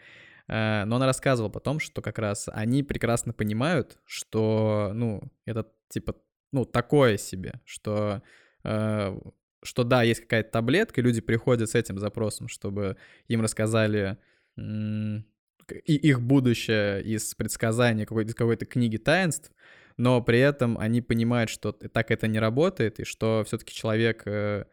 Э, 0.49 0.85
но 0.85 0.97
она 0.97 1.07
рассказывала 1.07 1.51
потом, 1.51 1.81
что 1.81 2.03
как 2.03 2.19
раз 2.19 2.49
они 2.53 2.83
прекрасно 2.83 3.33
понимают, 3.33 3.99
что, 4.05 4.91
ну, 4.95 5.23
это 5.45 5.71
типа, 5.89 6.17
ну, 6.53 6.65
такое 6.65 7.17
себе, 7.17 7.61
что, 7.65 8.23
э, 8.65 9.19
что 9.63 9.85
да, 9.85 10.03
есть 10.03 10.23
какая-то 10.23 10.51
таблетка, 10.51 11.01
люди 11.01 11.21
приходят 11.21 11.69
с 11.69 11.75
этим 11.75 11.99
запросом, 11.99 12.49
чтобы 12.49 12.97
им 13.29 13.43
рассказали 13.43 14.17
и 14.57 15.95
их 15.95 16.23
будущее 16.23 17.03
из 17.03 17.35
предсказания 17.35 18.07
какой-то, 18.07 18.33
какой-то 18.35 18.67
книги 18.67 18.97
таинств, 18.97 19.51
но 19.97 20.23
при 20.23 20.39
этом 20.39 20.79
они 20.79 21.01
понимают, 21.01 21.51
что 21.51 21.73
так 21.73 22.11
это 22.11 22.29
не 22.29 22.39
работает, 22.39 23.01
и 23.01 23.05
что 23.05 23.45
все-таки 23.47 23.75
человек 23.75 24.23
э, 24.27 24.67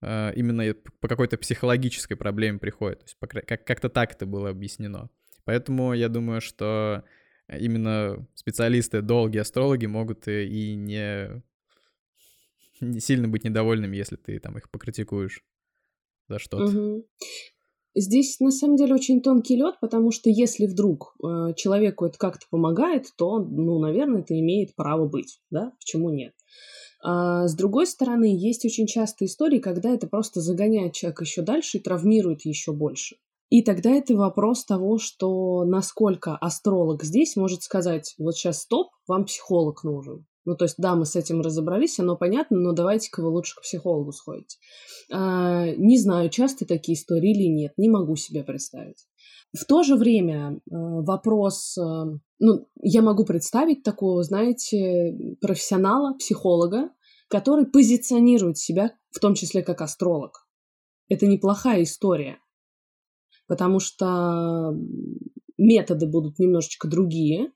э, 0.00 0.32
именно 0.34 0.74
по 1.00 1.08
какой-то 1.08 1.38
психологической 1.38 2.16
проблеме 2.16 2.58
приходит. 2.58 3.00
То 3.00 3.04
есть 3.04 3.46
как- 3.46 3.64
как-то 3.64 3.88
так 3.88 4.12
это 4.12 4.26
было 4.26 4.50
объяснено. 4.50 5.10
Поэтому 5.44 5.94
я 5.94 6.08
думаю, 6.08 6.40
что 6.40 7.04
именно 7.48 8.26
специалисты, 8.34 9.00
долгие 9.00 9.38
астрологи 9.38 9.86
могут 9.86 10.28
и 10.28 10.74
не, 10.74 11.42
не 12.80 13.00
сильно 13.00 13.28
быть 13.28 13.44
недовольными, 13.44 13.96
если 13.96 14.16
ты 14.16 14.38
там 14.40 14.58
их 14.58 14.70
покритикуешь 14.70 15.42
за 16.28 16.38
что-то. 16.38 16.64
Угу. 16.64 17.08
Здесь 18.00 18.38
на 18.38 18.52
самом 18.52 18.76
деле 18.76 18.94
очень 18.94 19.20
тонкий 19.20 19.56
лед, 19.56 19.74
потому 19.80 20.12
что 20.12 20.30
если 20.30 20.66
вдруг 20.66 21.16
э, 21.20 21.54
человеку 21.56 22.06
это 22.06 22.16
как-то 22.16 22.46
помогает, 22.48 23.06
то, 23.16 23.40
ну, 23.40 23.80
наверное, 23.80 24.20
это 24.20 24.38
имеет 24.38 24.76
право 24.76 25.08
быть, 25.08 25.40
да? 25.50 25.72
Почему 25.80 26.10
нет? 26.10 26.32
А, 27.02 27.48
с 27.48 27.54
другой 27.56 27.86
стороны, 27.86 28.36
есть 28.36 28.64
очень 28.64 28.86
частые 28.86 29.26
истории, 29.26 29.58
когда 29.58 29.90
это 29.90 30.06
просто 30.06 30.40
загоняет 30.40 30.92
человека 30.92 31.24
еще 31.24 31.42
дальше 31.42 31.78
и 31.78 31.80
травмирует 31.80 32.44
еще 32.44 32.72
больше. 32.72 33.16
И 33.50 33.62
тогда 33.62 33.90
это 33.90 34.14
вопрос 34.14 34.64
того, 34.64 34.98
что 34.98 35.64
насколько 35.64 36.36
астролог 36.36 37.02
здесь 37.02 37.34
может 37.34 37.62
сказать, 37.62 38.14
вот 38.18 38.36
сейчас 38.36 38.62
стоп, 38.62 38.88
вам 39.06 39.24
психолог 39.24 39.82
нужен. 39.82 40.26
Ну, 40.48 40.56
то 40.56 40.64
есть, 40.64 40.76
да, 40.78 40.94
мы 40.94 41.04
с 41.04 41.14
этим 41.14 41.42
разобрались, 41.42 42.00
оно 42.00 42.16
понятно, 42.16 42.58
но 42.58 42.72
давайте-ка 42.72 43.20
вы 43.20 43.28
лучше 43.28 43.54
к 43.54 43.60
психологу 43.60 44.12
сходите. 44.12 44.56
А, 45.12 45.66
не 45.76 45.98
знаю, 45.98 46.30
часто 46.30 46.64
такие 46.64 46.96
истории 46.96 47.32
или 47.32 47.52
нет, 47.52 47.74
не 47.76 47.90
могу 47.90 48.16
себе 48.16 48.42
представить. 48.42 49.06
В 49.54 49.66
то 49.66 49.82
же 49.82 49.96
время 49.96 50.54
э, 50.54 50.58
вопрос, 50.70 51.76
э, 51.76 51.82
ну, 52.38 52.66
я 52.80 53.02
могу 53.02 53.26
представить 53.26 53.82
такого, 53.82 54.22
знаете, 54.22 55.36
профессионала, 55.42 56.16
психолога, 56.16 56.92
который 57.28 57.66
позиционирует 57.66 58.56
себя 58.56 58.92
в 59.10 59.18
том 59.18 59.34
числе 59.34 59.62
как 59.62 59.82
астролог. 59.82 60.48
Это 61.10 61.26
неплохая 61.26 61.82
история, 61.82 62.38
потому 63.48 63.80
что 63.80 64.74
методы 65.58 66.06
будут 66.06 66.38
немножечко 66.38 66.88
другие, 66.88 67.52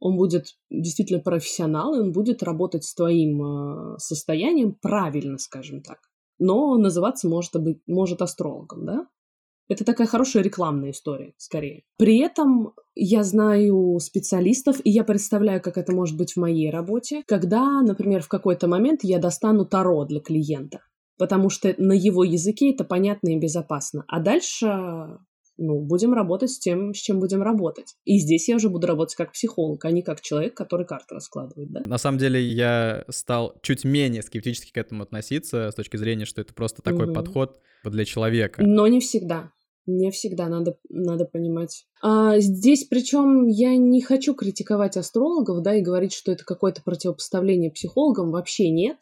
он 0.00 0.16
будет 0.16 0.56
действительно 0.70 1.20
профессионал, 1.20 1.94
и 1.94 2.00
он 2.00 2.12
будет 2.12 2.42
работать 2.42 2.84
с 2.84 2.94
твоим 2.94 3.42
э, 3.42 3.98
состоянием 3.98 4.74
правильно, 4.74 5.38
скажем 5.38 5.82
так. 5.82 5.98
Но 6.38 6.76
называться 6.76 7.28
может, 7.28 7.54
быть, 7.56 7.80
может 7.86 8.22
астрологом, 8.22 8.86
да? 8.86 9.06
Это 9.68 9.84
такая 9.84 10.06
хорошая 10.06 10.42
рекламная 10.42 10.92
история, 10.92 11.34
скорее. 11.36 11.82
При 11.98 12.18
этом 12.20 12.72
я 12.94 13.22
знаю 13.22 13.98
специалистов, 14.00 14.80
и 14.82 14.90
я 14.90 15.04
представляю, 15.04 15.60
как 15.60 15.76
это 15.76 15.92
может 15.92 16.16
быть 16.16 16.32
в 16.32 16.36
моей 16.38 16.70
работе, 16.70 17.22
когда, 17.26 17.82
например, 17.82 18.22
в 18.22 18.28
какой-то 18.28 18.66
момент 18.66 19.00
я 19.02 19.18
достану 19.18 19.66
таро 19.66 20.04
для 20.04 20.20
клиента 20.20 20.80
потому 21.18 21.50
что 21.50 21.74
на 21.78 21.92
его 21.92 22.24
языке 22.24 22.70
это 22.72 22.84
понятно 22.84 23.30
и 23.30 23.38
безопасно. 23.38 24.04
А 24.08 24.20
дальше 24.20 25.18
ну, 25.58 25.80
будем 25.80 26.14
работать 26.14 26.50
с 26.50 26.58
тем, 26.58 26.94
с 26.94 26.98
чем 26.98 27.20
будем 27.20 27.42
работать. 27.42 27.96
И 28.04 28.18
здесь 28.18 28.48
я 28.48 28.56
уже 28.56 28.70
буду 28.70 28.86
работать 28.86 29.16
как 29.16 29.32
психолог, 29.32 29.84
а 29.84 29.90
не 29.90 30.02
как 30.02 30.20
человек, 30.20 30.54
который 30.54 30.86
карты 30.86 31.14
раскладывает, 31.14 31.70
да? 31.70 31.82
На 31.84 31.98
самом 31.98 32.18
деле 32.18 32.40
я 32.40 33.04
стал 33.10 33.58
чуть 33.62 33.84
менее 33.84 34.22
скептически 34.22 34.72
к 34.72 34.76
этому 34.76 35.02
относиться 35.02 35.70
с 35.70 35.74
точки 35.74 35.96
зрения, 35.96 36.24
что 36.24 36.40
это 36.40 36.54
просто 36.54 36.80
такой 36.80 37.06
угу. 37.06 37.14
подход 37.14 37.60
для 37.84 38.04
человека. 38.04 38.62
Но 38.64 38.86
не 38.86 39.00
всегда. 39.00 39.50
Не 39.86 40.10
всегда 40.10 40.48
надо, 40.48 40.76
надо 40.90 41.24
понимать. 41.24 41.86
А 42.02 42.38
здесь, 42.40 42.84
причем, 42.84 43.46
я 43.46 43.74
не 43.76 44.02
хочу 44.02 44.34
критиковать 44.34 44.98
астрологов, 44.98 45.62
да, 45.62 45.74
и 45.74 45.80
говорить, 45.80 46.12
что 46.12 46.30
это 46.30 46.44
какое-то 46.44 46.82
противопоставление 46.82 47.70
психологам, 47.70 48.30
вообще 48.30 48.70
нет 48.70 48.98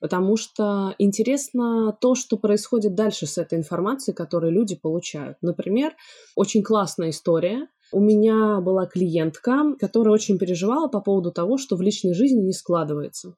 потому 0.00 0.36
что 0.36 0.94
интересно 0.98 1.96
то, 2.00 2.14
что 2.14 2.36
происходит 2.36 2.94
дальше 2.94 3.26
с 3.26 3.38
этой 3.38 3.58
информацией, 3.58 4.14
которую 4.14 4.52
люди 4.52 4.76
получают. 4.76 5.36
Например, 5.42 5.94
очень 6.36 6.62
классная 6.62 7.10
история. 7.10 7.68
У 7.92 8.00
меня 8.00 8.60
была 8.60 8.86
клиентка, 8.86 9.74
которая 9.78 10.14
очень 10.14 10.38
переживала 10.38 10.88
по 10.88 11.00
поводу 11.00 11.32
того, 11.32 11.58
что 11.58 11.76
в 11.76 11.82
личной 11.82 12.14
жизни 12.14 12.40
не 12.40 12.52
складывается. 12.52 13.34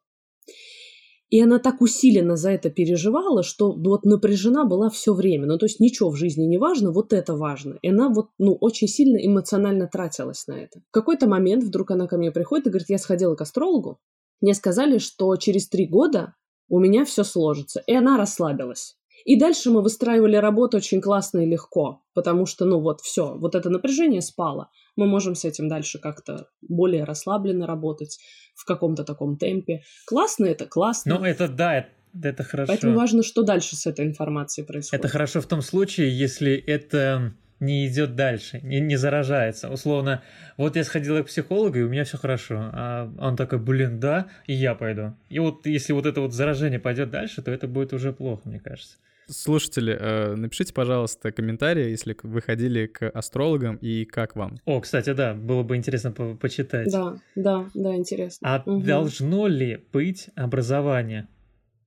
И 1.32 1.40
она 1.40 1.58
так 1.58 1.80
усиленно 1.80 2.36
за 2.36 2.50
это 2.50 2.68
переживала, 2.68 3.42
что 3.42 3.72
вот 3.72 4.04
напряжена 4.04 4.66
была 4.66 4.90
все 4.90 5.14
время. 5.14 5.46
Ну, 5.46 5.56
то 5.56 5.64
есть 5.64 5.80
ничего 5.80 6.10
в 6.10 6.16
жизни 6.16 6.44
не 6.44 6.58
важно, 6.58 6.92
вот 6.92 7.14
это 7.14 7.34
важно. 7.34 7.78
И 7.80 7.88
она 7.88 8.10
вот, 8.10 8.26
ну, 8.38 8.52
очень 8.60 8.86
сильно 8.86 9.16
эмоционально 9.16 9.88
тратилась 9.88 10.46
на 10.46 10.52
это. 10.52 10.80
В 10.90 10.90
какой-то 10.90 11.26
момент 11.26 11.64
вдруг 11.64 11.90
она 11.90 12.06
ко 12.06 12.18
мне 12.18 12.32
приходит 12.32 12.66
и 12.66 12.70
говорит, 12.70 12.90
я 12.90 12.98
сходила 12.98 13.34
к 13.34 13.40
астрологу, 13.40 13.98
мне 14.42 14.54
сказали, 14.54 14.98
что 14.98 15.34
через 15.36 15.68
три 15.68 15.86
года 15.86 16.34
у 16.68 16.78
меня 16.78 17.04
все 17.04 17.24
сложится. 17.24 17.82
И 17.86 17.94
она 17.94 18.18
расслабилась. 18.18 18.96
И 19.24 19.38
дальше 19.38 19.70
мы 19.70 19.82
выстраивали 19.82 20.36
работу 20.36 20.78
очень 20.78 21.00
классно 21.00 21.40
и 21.40 21.46
легко, 21.46 22.02
потому 22.12 22.44
что, 22.44 22.64
ну 22.64 22.80
вот, 22.80 23.00
все, 23.02 23.36
вот 23.36 23.54
это 23.54 23.70
напряжение 23.70 24.20
спало. 24.20 24.68
Мы 24.96 25.06
можем 25.06 25.34
с 25.36 25.44
этим 25.44 25.68
дальше 25.68 26.00
как-то 26.00 26.48
более 26.60 27.04
расслабленно 27.04 27.66
работать 27.66 28.18
в 28.54 28.64
каком-то 28.64 29.04
таком 29.04 29.36
темпе. 29.36 29.82
Классно 30.06 30.46
это, 30.46 30.66
классно. 30.66 31.18
Ну, 31.18 31.24
это 31.24 31.46
да, 31.46 31.76
это, 31.76 31.90
это 32.20 32.42
хорошо. 32.42 32.72
Поэтому 32.72 32.96
важно, 32.96 33.22
что 33.22 33.42
дальше 33.42 33.76
с 33.76 33.86
этой 33.86 34.06
информацией 34.06 34.66
происходит. 34.66 35.04
Это 35.04 35.12
хорошо 35.12 35.40
в 35.40 35.46
том 35.46 35.62
случае, 35.62 36.16
если 36.16 36.52
это 36.54 37.34
не 37.62 37.86
идет 37.86 38.16
дальше, 38.16 38.60
не, 38.62 38.80
не 38.80 38.96
заражается. 38.96 39.70
Условно, 39.70 40.22
вот 40.56 40.76
я 40.76 40.84
сходила 40.84 41.22
к 41.22 41.26
психологу, 41.26 41.78
и 41.78 41.82
у 41.82 41.88
меня 41.88 42.04
все 42.04 42.18
хорошо. 42.18 42.56
А 42.72 43.10
он 43.18 43.36
такой, 43.36 43.58
блин, 43.58 44.00
да, 44.00 44.26
и 44.46 44.52
я 44.52 44.74
пойду. 44.74 45.14
И 45.30 45.38
вот 45.38 45.64
если 45.64 45.92
вот 45.92 46.04
это 46.04 46.20
вот 46.20 46.32
заражение 46.32 46.80
пойдет 46.80 47.10
дальше, 47.10 47.40
то 47.40 47.50
это 47.50 47.68
будет 47.68 47.92
уже 47.92 48.12
плохо, 48.12 48.42
мне 48.48 48.58
кажется. 48.58 48.96
Слушатели, 49.28 49.96
э, 49.98 50.34
напишите, 50.34 50.74
пожалуйста, 50.74 51.30
комментарии, 51.30 51.88
если 51.88 52.16
вы 52.24 52.42
ходили 52.42 52.86
к 52.86 53.08
астрологам 53.08 53.76
и 53.76 54.04
как 54.04 54.34
вам. 54.34 54.58
О, 54.64 54.80
кстати, 54.80 55.12
да, 55.12 55.32
было 55.32 55.62
бы 55.62 55.76
интересно 55.76 56.10
по 56.10 56.34
почитать. 56.34 56.90
Да, 56.90 57.16
да, 57.36 57.66
да, 57.74 57.94
интересно. 57.94 58.56
А 58.56 58.62
угу. 58.68 58.82
должно 58.82 59.46
ли 59.46 59.84
быть 59.92 60.28
образование? 60.34 61.28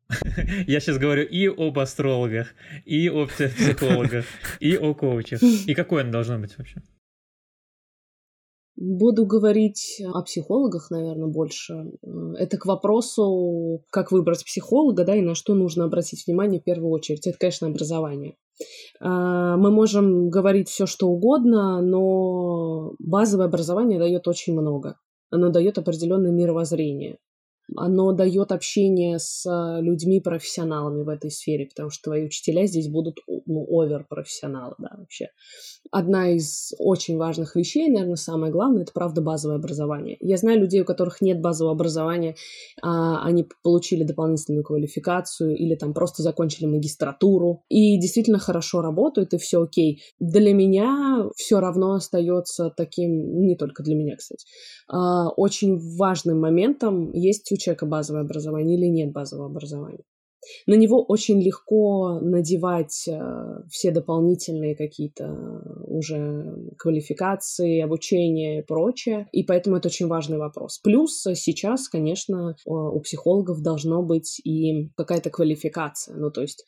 Я 0.67 0.79
сейчас 0.79 0.97
говорю 0.97 1.23
и 1.23 1.47
об 1.47 1.79
астрологах, 1.79 2.53
и 2.85 3.09
о 3.09 3.25
психологах, 3.25 4.25
и 4.59 4.75
о 4.75 4.93
коучах. 4.93 5.41
И 5.41 5.73
какое 5.73 6.03
оно 6.03 6.11
должно 6.11 6.37
быть 6.37 6.57
вообще? 6.57 6.81
Буду 8.77 9.25
говорить 9.25 10.01
о 10.13 10.21
психологах, 10.21 10.91
наверное, 10.91 11.29
больше. 11.29 11.93
Это 12.37 12.57
к 12.57 12.65
вопросу, 12.65 13.83
как 13.89 14.11
выбрать 14.11 14.43
психолога, 14.43 15.05
да, 15.05 15.15
и 15.15 15.21
на 15.21 15.33
что 15.33 15.53
нужно 15.53 15.85
обратить 15.85 16.27
внимание 16.27 16.59
в 16.59 16.65
первую 16.65 16.91
очередь. 16.91 17.25
Это, 17.25 17.37
конечно, 17.37 17.67
образование. 17.67 18.35
А, 18.99 19.55
мы 19.55 19.71
можем 19.71 20.29
говорить 20.29 20.67
все, 20.67 20.87
что 20.87 21.07
угодно, 21.07 21.81
но 21.81 22.95
базовое 22.99 23.45
образование 23.45 23.97
дает 23.97 24.27
очень 24.27 24.53
много. 24.53 24.99
Оно 25.29 25.49
дает 25.49 25.77
определенное 25.77 26.31
мировоззрение 26.31 27.17
оно 27.75 28.11
дает 28.11 28.51
общение 28.51 29.19
с 29.19 29.45
а, 29.45 29.79
людьми-профессионалами 29.81 31.03
в 31.03 31.09
этой 31.09 31.31
сфере, 31.31 31.65
потому 31.65 31.89
что 31.89 32.03
твои 32.03 32.25
учителя 32.25 32.65
здесь 32.65 32.87
будут 32.87 33.19
ну, 33.45 33.65
овер-профессионалы, 33.69 34.75
да, 34.77 34.91
вообще. 34.97 35.29
Одна 35.91 36.31
из 36.31 36.73
очень 36.79 37.17
важных 37.17 37.55
вещей, 37.55 37.89
наверное, 37.89 38.15
самое 38.15 38.51
главное, 38.51 38.83
это, 38.83 38.91
правда, 38.93 39.21
базовое 39.21 39.57
образование. 39.57 40.17
Я 40.19 40.37
знаю 40.37 40.59
людей, 40.59 40.81
у 40.81 40.85
которых 40.85 41.21
нет 41.21 41.41
базового 41.41 41.73
образования, 41.73 42.35
а 42.81 43.23
они 43.23 43.47
получили 43.63 44.03
дополнительную 44.03 44.63
квалификацию 44.63 45.55
или 45.55 45.75
там 45.75 45.93
просто 45.93 46.23
закончили 46.23 46.65
магистратуру 46.65 47.63
и 47.69 47.97
действительно 47.99 48.39
хорошо 48.39 48.81
работают, 48.81 49.33
и 49.33 49.37
все 49.37 49.61
окей. 49.61 50.01
Для 50.19 50.53
меня 50.53 51.29
все 51.35 51.59
равно 51.59 51.93
остается 51.93 52.71
таким, 52.75 53.45
не 53.45 53.55
только 53.55 53.83
для 53.83 53.95
меня, 53.95 54.15
кстати, 54.15 54.45
а, 54.87 55.29
очень 55.29 55.77
важным 55.97 56.39
моментом 56.39 57.11
есть 57.13 57.43
у 57.55 57.57
человека 57.57 57.85
базовое 57.85 58.21
образование 58.21 58.77
или 58.77 58.87
нет 58.87 59.11
базового 59.11 59.47
образования. 59.47 60.03
На 60.67 60.75
него 60.75 61.03
очень 61.03 61.41
легко 61.41 62.19
надевать 62.21 63.07
э, 63.07 63.19
все 63.69 63.91
дополнительные 63.91 64.75
какие-то 64.75 65.61
уже 65.87 66.71
квалификации, 66.77 67.81
обучение 67.81 68.59
и 68.59 68.65
прочее, 68.65 69.27
и 69.31 69.43
поэтому 69.43 69.77
это 69.77 69.87
очень 69.87 70.07
важный 70.07 70.37
вопрос. 70.37 70.79
Плюс 70.83 71.23
сейчас, 71.33 71.89
конечно, 71.89 72.55
у 72.65 72.99
психологов 72.99 73.61
должно 73.61 74.03
быть 74.03 74.39
и 74.43 74.91
какая-то 74.95 75.29
квалификация, 75.29 76.15
ну 76.15 76.31
то 76.31 76.41
есть 76.41 76.65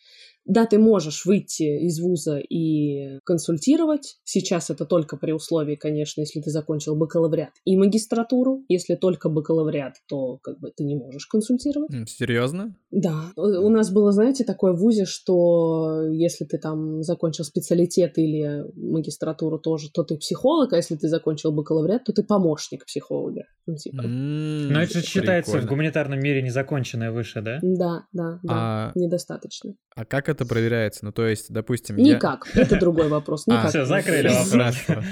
да, 0.47 0.65
ты 0.65 0.79
можешь 0.79 1.25
выйти 1.25 1.85
из 1.85 1.99
вуза 1.99 2.37
и 2.37 3.19
консультировать. 3.25 4.17
Сейчас 4.23 4.69
это 4.69 4.85
только 4.85 5.17
при 5.17 5.33
условии, 5.33 5.75
конечно, 5.75 6.21
если 6.21 6.39
ты 6.39 6.49
закончил 6.49 6.95
бакалавриат 6.95 7.51
и 7.65 7.77
магистратуру. 7.77 8.63
Если 8.69 8.95
только 8.95 9.29
бакалавриат, 9.29 9.95
то 10.07 10.37
как 10.37 10.59
бы 10.59 10.71
ты 10.75 10.85
не 10.85 10.95
можешь 10.95 11.27
консультировать. 11.27 11.91
Серьезно? 12.09 12.75
Да. 12.91 13.31
У 13.35 13.69
нас 13.69 13.91
было, 13.91 14.11
знаете, 14.11 14.45
такое 14.45 14.71
в 14.71 14.77
ВУЗе, 14.77 15.05
что 15.05 16.03
если 16.09 16.45
ты 16.45 16.57
там 16.57 17.03
закончил 17.03 17.43
специалитет 17.43 18.17
или 18.17 18.63
магистратуру 18.75 19.59
тоже, 19.59 19.89
то 19.93 20.03
ты 20.03 20.17
психолог, 20.17 20.71
а 20.71 20.77
если 20.77 20.95
ты 20.95 21.09
закончил 21.09 21.51
бакалавриат, 21.51 22.05
то 22.05 22.13
ты 22.13 22.23
помощник 22.23 22.85
психолога. 22.85 23.43
Ну, 23.65 23.75
типа. 23.75 24.03
Но 24.03 24.81
это 24.81 24.99
же 24.99 25.05
считается 25.05 25.59
в 25.59 25.65
гуманитарном 25.65 26.19
мире 26.19 26.41
незаконченное 26.41 27.11
выше, 27.11 27.41
да? 27.41 27.59
Да, 27.61 28.05
да, 28.13 28.39
да. 28.43 28.49
А... 28.49 28.91
Недостаточно. 28.95 29.75
А 29.95 30.05
как 30.05 30.29
это 30.29 30.36
проверяется? 30.45 31.05
Ну, 31.05 31.11
то 31.11 31.27
есть, 31.27 31.51
допустим... 31.51 31.97
Никак. 31.97 32.47
Я... 32.53 32.63
Это 32.63 32.79
другой 32.79 33.07
вопрос. 33.07 33.43
А, 33.47 33.51
Никак. 33.51 33.65
А, 33.65 33.69
все, 33.69 33.85
закрыли 33.85 34.29
вопрос. 34.29 34.51
Хорошо. 34.85 35.03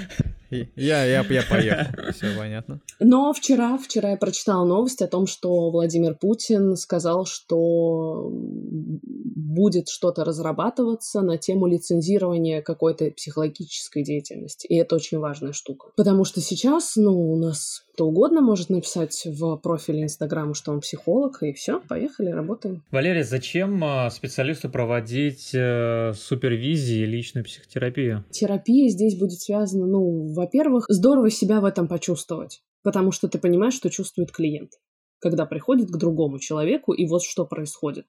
Я, 0.76 1.04
я, 1.06 1.26
я 1.30 1.44
поехал. 1.44 2.12
Все 2.14 2.28
понятно. 2.38 2.82
Но 3.00 3.34
вчера, 3.34 3.78
вчера 3.78 4.12
я 4.12 4.18
прочитала 4.18 4.66
новость 4.66 5.02
о 5.02 5.08
том, 5.08 5.28
что 5.28 5.70
Владимир 5.72 6.16
Путин 6.16 6.76
сказал, 6.76 7.26
что 7.26 8.30
будет 8.32 9.90
что-то 9.90 10.24
разрабатываться 10.24 11.22
на 11.22 11.38
тему 11.38 11.68
лицензирования 11.68 12.62
какой-то 12.62 13.12
психологической 13.12 14.04
деятельности. 14.04 14.68
И 14.68 14.76
это 14.76 14.96
очень 14.96 15.20
важная 15.20 15.54
штука. 15.54 15.88
Потому 15.96 16.26
что 16.26 16.42
сейчас, 16.42 16.96
ну, 16.96 17.32
у 17.32 17.38
нас 17.38 17.86
кто 17.96 18.08
угодно 18.08 18.42
может 18.42 18.70
написать 18.70 19.26
в 19.26 19.56
профиле 19.56 20.04
Инстаграма, 20.04 20.54
что 20.54 20.74
он 20.74 20.82
психолог, 20.82 21.42
и 21.42 21.54
все, 21.54 21.80
поехали, 21.80 22.30
работаем. 22.30 22.84
Валерий, 22.92 23.24
зачем 23.24 23.82
а, 23.86 24.10
специалисту 24.10 24.70
проводить 24.70 25.52
э, 25.54 26.12
супервизии 26.14 27.04
и 27.04 27.06
личную 27.06 27.46
психотерапию? 27.46 28.26
Терапия 28.32 28.90
здесь 28.90 29.18
будет 29.18 29.40
связана, 29.40 29.86
ну, 29.86 30.28
во-первых, 30.46 30.86
здорово 30.88 31.32
себя 31.32 31.60
в 31.60 31.66
этом 31.66 31.88
почувствовать, 31.88 32.62
потому 32.84 33.12
что 33.12 33.28
ты 33.28 33.40
понимаешь, 33.40 33.74
что 33.74 33.90
чувствует 33.90 34.32
клиент, 34.32 34.74
когда 35.20 35.46
приходит 35.46 35.90
к 35.90 35.98
другому 35.98 36.40
человеку, 36.40 36.94
и 36.94 37.08
вот 37.08 37.24
что 37.24 37.46
происходит. 37.46 38.06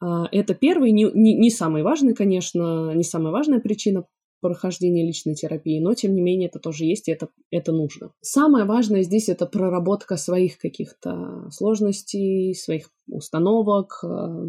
А, 0.00 0.26
это 0.30 0.54
первый, 0.54 0.92
не, 0.92 1.04
не, 1.12 1.34
не 1.34 1.50
самый 1.50 1.82
важный, 1.82 2.14
конечно, 2.14 2.92
не 2.94 3.02
самая 3.02 3.32
важная 3.32 3.60
причина 3.60 4.06
прохождения 4.40 5.04
личной 5.04 5.34
терапии, 5.34 5.80
но 5.80 5.94
тем 5.94 6.14
не 6.14 6.20
менее 6.20 6.48
это 6.48 6.58
тоже 6.58 6.84
есть, 6.84 7.08
и 7.08 7.12
это, 7.12 7.28
это 7.50 7.72
нужно. 7.72 8.12
Самое 8.20 8.64
важное 8.64 9.02
здесь 9.02 9.28
это 9.28 9.46
проработка 9.46 10.16
своих 10.16 10.58
каких-то 10.58 11.48
сложностей, 11.50 12.54
своих 12.54 12.90
установок, 13.08 14.00
э, 14.04 14.48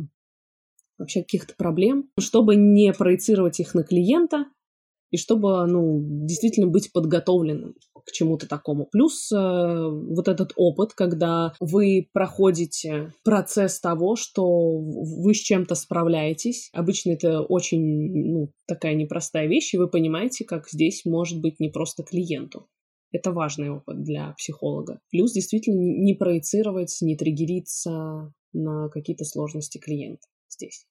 вообще 0.98 1.22
каких-то 1.22 1.56
проблем, 1.56 2.10
чтобы 2.20 2.56
не 2.56 2.94
проецировать 2.94 3.60
их 3.60 3.74
на 3.76 3.84
клиента, 3.84 4.46
и 5.14 5.18
чтобы, 5.18 5.68
ну, 5.68 6.02
действительно 6.26 6.66
быть 6.66 6.92
подготовленным 6.92 7.76
к 8.04 8.12
чему-то 8.12 8.48
такому. 8.48 8.88
Плюс 8.92 9.32
э, 9.32 9.38
вот 9.38 10.28
этот 10.28 10.54
опыт, 10.56 10.94
когда 10.94 11.54
вы 11.60 12.10
проходите 12.12 13.14
процесс 13.24 13.80
того, 13.80 14.16
что 14.16 14.44
вы 14.80 15.36
с 15.36 15.38
чем-то 15.38 15.76
справляетесь. 15.76 16.72
Обычно 16.74 17.12
это 17.12 17.42
очень, 17.42 18.32
ну, 18.34 18.52
такая 18.68 18.96
непростая 18.96 19.48
вещь, 19.48 19.76
и 19.76 19.78
вы 19.78 19.88
понимаете, 19.88 20.46
как 20.46 20.68
здесь 20.68 21.06
может 21.06 21.40
быть 21.42 21.60
не 21.60 21.70
просто 21.70 22.02
клиенту. 22.02 22.66
Это 23.12 23.32
важный 23.32 23.70
опыт 23.70 24.02
для 24.02 24.34
психолога. 24.36 25.00
Плюс 25.12 25.32
действительно 25.32 25.80
не 25.80 26.16
проецировать, 26.16 26.98
не 27.02 27.16
триггериться 27.16 28.34
на 28.52 28.90
какие-то 28.90 29.26
сложности 29.26 29.78
клиента 29.78 30.28
здесь. 30.50 30.88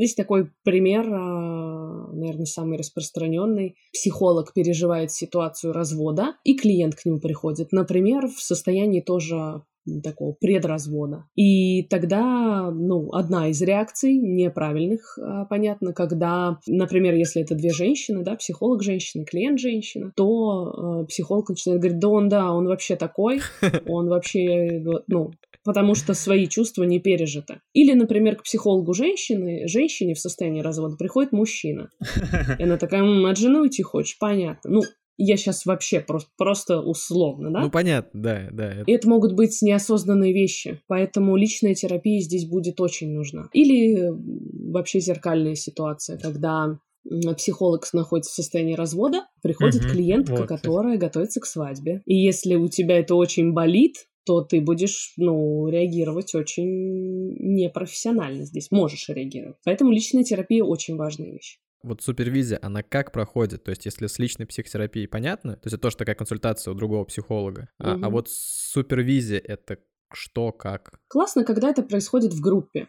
Есть 0.00 0.16
такой 0.16 0.50
пример, 0.64 1.06
а, 1.12 2.10
наверное, 2.14 2.46
самый 2.46 2.78
распространенный. 2.78 3.76
Психолог 3.92 4.54
переживает 4.54 5.10
ситуацию 5.10 5.74
развода, 5.74 6.36
и 6.42 6.56
клиент 6.56 6.94
к 6.94 7.04
нему 7.04 7.20
приходит, 7.20 7.70
например, 7.72 8.26
в 8.28 8.40
состоянии 8.40 9.02
тоже 9.02 9.62
такого 10.02 10.32
предразвода. 10.32 11.24
И 11.36 11.82
тогда, 11.84 12.70
ну, 12.70 13.12
одна 13.12 13.48
из 13.48 13.60
реакций 13.60 14.16
неправильных, 14.16 15.18
а, 15.18 15.44
понятно, 15.44 15.92
когда, 15.92 16.58
например, 16.66 17.14
если 17.14 17.42
это 17.42 17.54
две 17.54 17.70
женщины, 17.70 18.22
да, 18.22 18.36
психолог 18.36 18.82
женщина, 18.82 19.26
клиент 19.26 19.58
женщина, 19.58 20.12
то 20.16 21.02
э, 21.02 21.06
психолог 21.08 21.50
начинает 21.50 21.82
говорить, 21.82 21.98
да 21.98 22.08
он, 22.08 22.28
да, 22.30 22.52
он 22.52 22.66
вообще 22.66 22.96
такой, 22.96 23.40
он 23.86 24.08
вообще, 24.08 24.82
ну, 25.08 25.32
потому 25.64 25.94
что 25.94 26.14
свои 26.14 26.46
чувства 26.46 26.84
не 26.84 27.00
пережиты. 27.00 27.60
Или, 27.72 27.92
например, 27.94 28.36
к 28.36 28.44
психологу 28.44 28.94
женщины, 28.94 29.66
женщине 29.66 30.14
в 30.14 30.20
состоянии 30.20 30.62
развода 30.62 30.96
приходит 30.96 31.32
мужчина. 31.32 31.90
И 32.58 32.62
она 32.62 32.76
такая, 32.76 33.02
М, 33.02 33.26
от 33.26 33.36
жены 33.36 33.60
уйти 33.60 33.82
хочешь? 33.82 34.18
Понятно. 34.18 34.70
Ну, 34.70 34.82
я 35.22 35.36
сейчас 35.36 35.66
вообще 35.66 36.00
просто, 36.00 36.30
просто 36.38 36.80
условно, 36.80 37.50
да? 37.50 37.60
Ну, 37.60 37.70
понятно, 37.70 38.22
да, 38.22 38.48
да. 38.50 38.72
Это... 38.72 38.84
И 38.86 38.92
это 38.92 39.08
могут 39.08 39.34
быть 39.34 39.60
неосознанные 39.60 40.32
вещи, 40.32 40.80
поэтому 40.86 41.36
личная 41.36 41.74
терапия 41.74 42.20
здесь 42.20 42.46
будет 42.46 42.80
очень 42.80 43.12
нужна. 43.12 43.48
Или 43.52 44.10
вообще 44.72 45.00
зеркальная 45.00 45.56
ситуация, 45.56 46.18
когда 46.18 46.78
психолог 47.36 47.86
находится 47.92 48.32
в 48.32 48.34
состоянии 48.34 48.74
развода, 48.74 49.26
приходит 49.42 49.82
угу, 49.82 49.90
клиентка, 49.90 50.36
вот, 50.36 50.48
которая 50.48 50.96
готовится 50.96 51.40
к 51.40 51.46
свадьбе. 51.46 52.02
И 52.06 52.14
если 52.14 52.54
у 52.54 52.68
тебя 52.68 52.98
это 52.98 53.14
очень 53.14 53.52
болит, 53.52 54.06
то 54.24 54.42
ты 54.42 54.60
будешь, 54.60 55.14
ну, 55.16 55.68
реагировать 55.68 56.34
очень 56.34 57.34
непрофессионально 57.38 58.44
здесь. 58.44 58.70
Можешь 58.70 59.08
реагировать. 59.08 59.56
Поэтому 59.64 59.90
личная 59.90 60.24
терапия 60.24 60.62
очень 60.64 60.96
важная 60.96 61.32
вещь. 61.32 61.58
Вот 61.82 62.02
супервизия, 62.02 62.58
она 62.60 62.82
как 62.82 63.10
проходит? 63.10 63.64
То 63.64 63.70
есть, 63.70 63.86
если 63.86 64.06
с 64.06 64.18
личной 64.18 64.46
психотерапией 64.46 65.08
понятно, 65.08 65.54
то 65.54 65.66
есть 65.66 65.74
это 65.74 65.82
тоже 65.82 65.96
такая 65.96 66.14
консультация 66.14 66.72
у 66.72 66.74
другого 66.74 67.04
психолога. 67.04 67.68
А, 67.78 67.94
угу. 67.94 68.04
а 68.04 68.10
вот 68.10 68.28
супервизия 68.28 69.38
это 69.38 69.78
что, 70.12 70.52
как? 70.52 71.00
Классно, 71.08 71.44
когда 71.44 71.70
это 71.70 71.82
происходит 71.82 72.34
в 72.34 72.40
группе. 72.40 72.88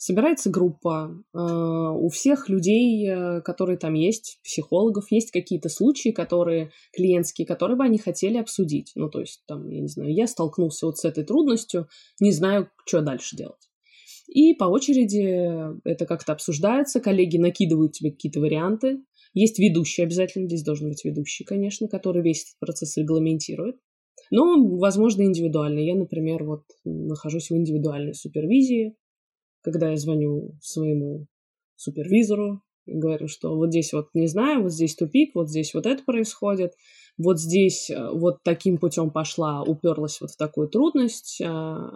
Собирается 0.00 0.48
группа, 0.48 1.10
э, 1.34 1.38
у 1.38 2.08
всех 2.08 2.48
людей, 2.48 3.04
э, 3.04 3.40
которые 3.40 3.76
там 3.76 3.94
есть, 3.94 4.38
психологов, 4.44 5.10
есть 5.10 5.32
какие-то 5.32 5.68
случаи, 5.68 6.10
которые 6.10 6.70
клиентские, 6.92 7.48
которые 7.48 7.76
бы 7.76 7.82
они 7.82 7.98
хотели 7.98 8.38
обсудить. 8.38 8.92
Ну, 8.94 9.10
то 9.10 9.18
есть, 9.18 9.42
там, 9.48 9.68
я 9.68 9.80
не 9.80 9.88
знаю, 9.88 10.14
я 10.14 10.28
столкнулся 10.28 10.86
вот 10.86 10.98
с 10.98 11.04
этой 11.04 11.24
трудностью, 11.24 11.88
не 12.20 12.30
знаю, 12.30 12.70
что 12.86 13.00
дальше 13.00 13.36
делать. 13.36 13.68
И 14.28 14.54
по 14.54 14.66
очереди 14.66 15.76
это 15.84 16.06
как-то 16.06 16.32
обсуждается, 16.32 17.00
коллеги 17.00 17.38
накидывают 17.38 17.92
тебе 17.92 18.12
какие-то 18.12 18.38
варианты. 18.38 19.02
Есть 19.34 19.58
ведущий 19.58 20.02
обязательно, 20.02 20.46
здесь 20.46 20.62
должен 20.62 20.90
быть 20.90 21.04
ведущий, 21.04 21.42
конечно, 21.42 21.88
который 21.88 22.22
весь 22.22 22.42
этот 22.42 22.58
процесс 22.60 22.96
регламентирует. 22.96 23.76
Но, 24.30 24.64
возможно, 24.76 25.22
индивидуально. 25.22 25.80
Я, 25.80 25.96
например, 25.96 26.44
вот 26.44 26.62
нахожусь 26.84 27.50
в 27.50 27.56
индивидуальной 27.56 28.14
супервизии, 28.14 28.94
когда 29.70 29.90
я 29.90 29.96
звоню 29.96 30.56
своему 30.62 31.26
супервизору 31.76 32.62
и 32.86 32.94
говорю, 32.94 33.28
что 33.28 33.54
вот 33.54 33.68
здесь 33.68 33.92
вот 33.92 34.08
не 34.14 34.26
знаю, 34.26 34.62
вот 34.62 34.72
здесь 34.72 34.94
тупик, 34.94 35.34
вот 35.34 35.50
здесь 35.50 35.74
вот 35.74 35.84
это 35.84 36.02
происходит, 36.02 36.72
вот 37.18 37.38
здесь 37.38 37.90
э, 37.90 38.10
вот 38.10 38.38
таким 38.42 38.78
путем 38.78 39.10
пошла, 39.10 39.62
уперлась 39.62 40.20
вот 40.20 40.30
в 40.30 40.36
такую 40.36 40.68
трудность, 40.68 41.42
а, 41.44 41.90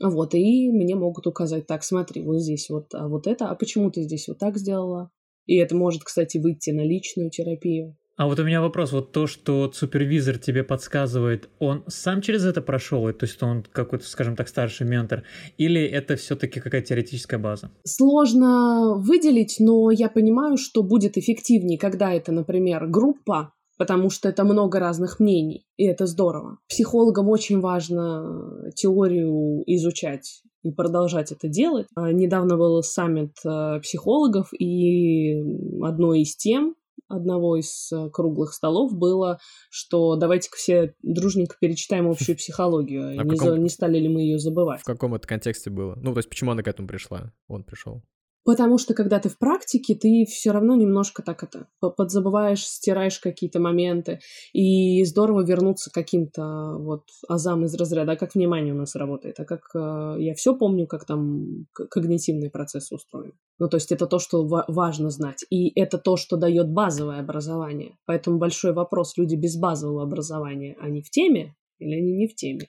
вот, 0.00 0.34
и 0.34 0.70
мне 0.70 0.94
могут 0.94 1.26
указать, 1.26 1.66
так, 1.66 1.82
смотри, 1.82 2.22
вот 2.22 2.40
здесь 2.40 2.70
вот, 2.70 2.94
а 2.94 3.08
вот 3.08 3.26
это, 3.26 3.48
а 3.48 3.54
почему 3.54 3.90
ты 3.90 4.02
здесь 4.02 4.28
вот 4.28 4.38
так 4.38 4.56
сделала? 4.56 5.10
И 5.46 5.56
это 5.56 5.74
может, 5.74 6.04
кстати, 6.04 6.38
выйти 6.38 6.70
на 6.70 6.82
личную 6.82 7.30
терапию. 7.30 7.96
А 8.16 8.26
вот 8.26 8.38
у 8.38 8.44
меня 8.44 8.62
вопрос, 8.62 8.92
вот 8.92 9.12
то, 9.12 9.26
что 9.26 9.70
супервизор 9.72 10.38
тебе 10.38 10.64
подсказывает, 10.64 11.50
он 11.58 11.84
сам 11.86 12.22
через 12.22 12.46
это 12.46 12.62
прошел, 12.62 13.12
то 13.12 13.26
есть 13.26 13.42
он 13.42 13.62
какой-то, 13.70 14.06
скажем 14.06 14.36
так, 14.36 14.48
старший 14.48 14.86
ментор, 14.86 15.24
или 15.58 15.82
это 15.82 16.16
все-таки 16.16 16.60
какая-то 16.60 16.88
теоретическая 16.88 17.36
база? 17.36 17.70
Сложно 17.84 18.94
выделить, 18.96 19.56
но 19.58 19.90
я 19.90 20.08
понимаю, 20.08 20.56
что 20.56 20.82
будет 20.82 21.18
эффективнее, 21.18 21.78
когда 21.78 22.10
это, 22.10 22.32
например, 22.32 22.86
группа, 22.86 23.52
потому 23.76 24.08
что 24.08 24.30
это 24.30 24.44
много 24.44 24.80
разных 24.80 25.20
мнений, 25.20 25.66
и 25.76 25.84
это 25.84 26.06
здорово. 26.06 26.56
Психологам 26.70 27.28
очень 27.28 27.60
важно 27.60 28.70
теорию 28.74 29.62
изучать 29.66 30.42
и 30.62 30.72
продолжать 30.72 31.32
это 31.32 31.48
делать. 31.48 31.86
А, 31.94 32.12
недавно 32.12 32.56
был 32.56 32.82
саммит 32.82 33.34
э, 33.44 33.78
психологов, 33.80 34.48
и 34.58 35.34
одной 35.82 36.22
из 36.22 36.34
тем 36.34 36.74
одного 37.08 37.56
из 37.56 37.90
э, 37.92 38.10
круглых 38.10 38.52
столов 38.52 38.94
было, 38.94 39.38
что 39.70 40.16
давайте-ка 40.16 40.56
все 40.56 40.94
дружненько 41.02 41.56
перечитаем 41.60 42.08
общую 42.08 42.36
психологию, 42.36 43.08
а 43.08 43.24
не, 43.24 43.30
каком... 43.30 43.48
за... 43.48 43.58
не 43.58 43.68
стали 43.68 43.98
ли 43.98 44.08
мы 44.08 44.22
ее 44.22 44.38
забывать. 44.38 44.80
В 44.80 44.84
каком 44.84 45.14
это 45.14 45.26
контексте 45.26 45.70
было? 45.70 45.94
Ну, 45.96 46.12
то 46.12 46.18
есть 46.18 46.28
почему 46.28 46.52
она 46.52 46.62
к 46.62 46.68
этому 46.68 46.88
пришла? 46.88 47.32
Он 47.48 47.64
пришел. 47.64 48.02
Потому 48.46 48.78
что 48.78 48.94
когда 48.94 49.18
ты 49.18 49.28
в 49.28 49.38
практике, 49.38 49.96
ты 49.96 50.24
все 50.24 50.52
равно 50.52 50.76
немножко 50.76 51.20
так 51.20 51.42
это 51.42 51.66
подзабываешь, 51.80 52.64
стираешь 52.64 53.18
какие-то 53.18 53.58
моменты. 53.58 54.20
И 54.52 55.04
здорово 55.04 55.44
вернуться 55.44 55.90
к 55.90 55.94
каким-то 55.94 56.76
вот 56.78 57.02
азам 57.28 57.64
из 57.64 57.74
разряда, 57.74 58.12
а 58.12 58.16
как 58.16 58.36
внимание 58.36 58.72
у 58.72 58.76
нас 58.76 58.94
работает, 58.94 59.40
а 59.40 59.44
как 59.44 59.62
э, 59.74 60.22
я 60.22 60.34
все 60.34 60.56
помню, 60.56 60.86
как 60.86 61.04
там 61.04 61.66
когнитивные 61.72 62.50
процессы 62.50 62.94
устроены. 62.94 63.32
Ну, 63.58 63.68
то 63.68 63.78
есть 63.78 63.90
это 63.90 64.06
то, 64.06 64.20
что 64.20 64.46
ва- 64.46 64.64
важно 64.68 65.10
знать. 65.10 65.44
И 65.50 65.78
это 65.78 65.98
то, 65.98 66.16
что 66.16 66.36
дает 66.36 66.70
базовое 66.70 67.18
образование. 67.18 67.98
Поэтому 68.06 68.38
большой 68.38 68.72
вопрос, 68.72 69.16
люди 69.16 69.34
без 69.34 69.56
базового 69.56 70.04
образования, 70.04 70.76
они 70.80 71.02
в 71.02 71.10
теме 71.10 71.56
или 71.80 71.94
они 71.94 72.12
не 72.12 72.28
в 72.28 72.36
теме? 72.36 72.68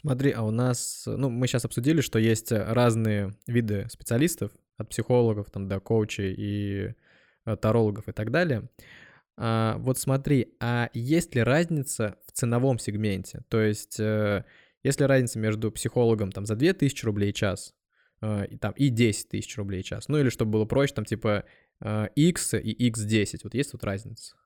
Смотри, 0.00 0.30
а 0.30 0.44
у 0.44 0.52
нас, 0.52 1.02
ну, 1.06 1.28
мы 1.28 1.48
сейчас 1.48 1.64
обсудили, 1.64 2.02
что 2.02 2.20
есть 2.20 2.52
разные 2.52 3.34
виды 3.48 3.88
специалистов, 3.90 4.52
от 4.76 4.90
психологов 4.90 5.50
там 5.50 5.66
до 5.66 5.80
коучей 5.80 6.32
и 6.38 6.94
э, 7.44 7.56
тарологов 7.56 8.08
и 8.08 8.12
так 8.12 8.30
далее. 8.30 8.68
А, 9.36 9.76
вот 9.78 9.98
смотри, 9.98 10.54
а 10.60 10.88
есть 10.94 11.34
ли 11.34 11.42
разница 11.42 12.16
в 12.28 12.30
ценовом 12.30 12.78
сегменте? 12.78 13.42
То 13.48 13.60
есть, 13.60 13.98
э, 13.98 14.44
есть 14.84 15.00
ли 15.00 15.06
разница 15.06 15.40
между 15.40 15.72
психологом 15.72 16.30
там 16.30 16.46
за 16.46 16.54
2000 16.54 17.04
рублей 17.04 17.32
час 17.32 17.74
э, 18.20 18.46
и, 18.46 18.56
там, 18.56 18.74
и 18.74 18.90
10 18.90 19.30
тысяч 19.30 19.56
рублей 19.56 19.82
час? 19.82 20.06
Ну 20.06 20.18
или 20.18 20.28
чтобы 20.28 20.52
было 20.52 20.64
проще, 20.64 20.94
там 20.94 21.06
типа 21.06 21.44
X 22.14 22.54
и 22.54 22.88
X10, 22.88 23.40
вот 23.42 23.54
есть 23.54 23.72
тут 23.72 23.82
разница? 23.82 24.36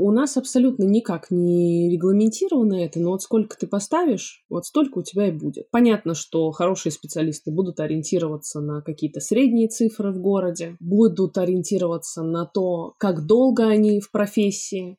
У 0.00 0.12
нас 0.12 0.36
абсолютно 0.36 0.84
никак 0.84 1.26
не 1.32 1.90
регламентировано 1.90 2.74
это, 2.74 3.00
но 3.00 3.10
вот 3.10 3.22
сколько 3.22 3.58
ты 3.58 3.66
поставишь, 3.66 4.44
вот 4.48 4.64
столько 4.64 4.98
у 4.98 5.02
тебя 5.02 5.26
и 5.26 5.32
будет. 5.32 5.68
Понятно, 5.72 6.14
что 6.14 6.52
хорошие 6.52 6.92
специалисты 6.92 7.50
будут 7.50 7.80
ориентироваться 7.80 8.60
на 8.60 8.80
какие-то 8.80 9.18
средние 9.18 9.66
цифры 9.66 10.12
в 10.12 10.20
городе, 10.20 10.76
будут 10.78 11.36
ориентироваться 11.36 12.22
на 12.22 12.46
то, 12.46 12.94
как 12.98 13.26
долго 13.26 13.66
они 13.66 14.00
в 14.00 14.12
профессии, 14.12 14.98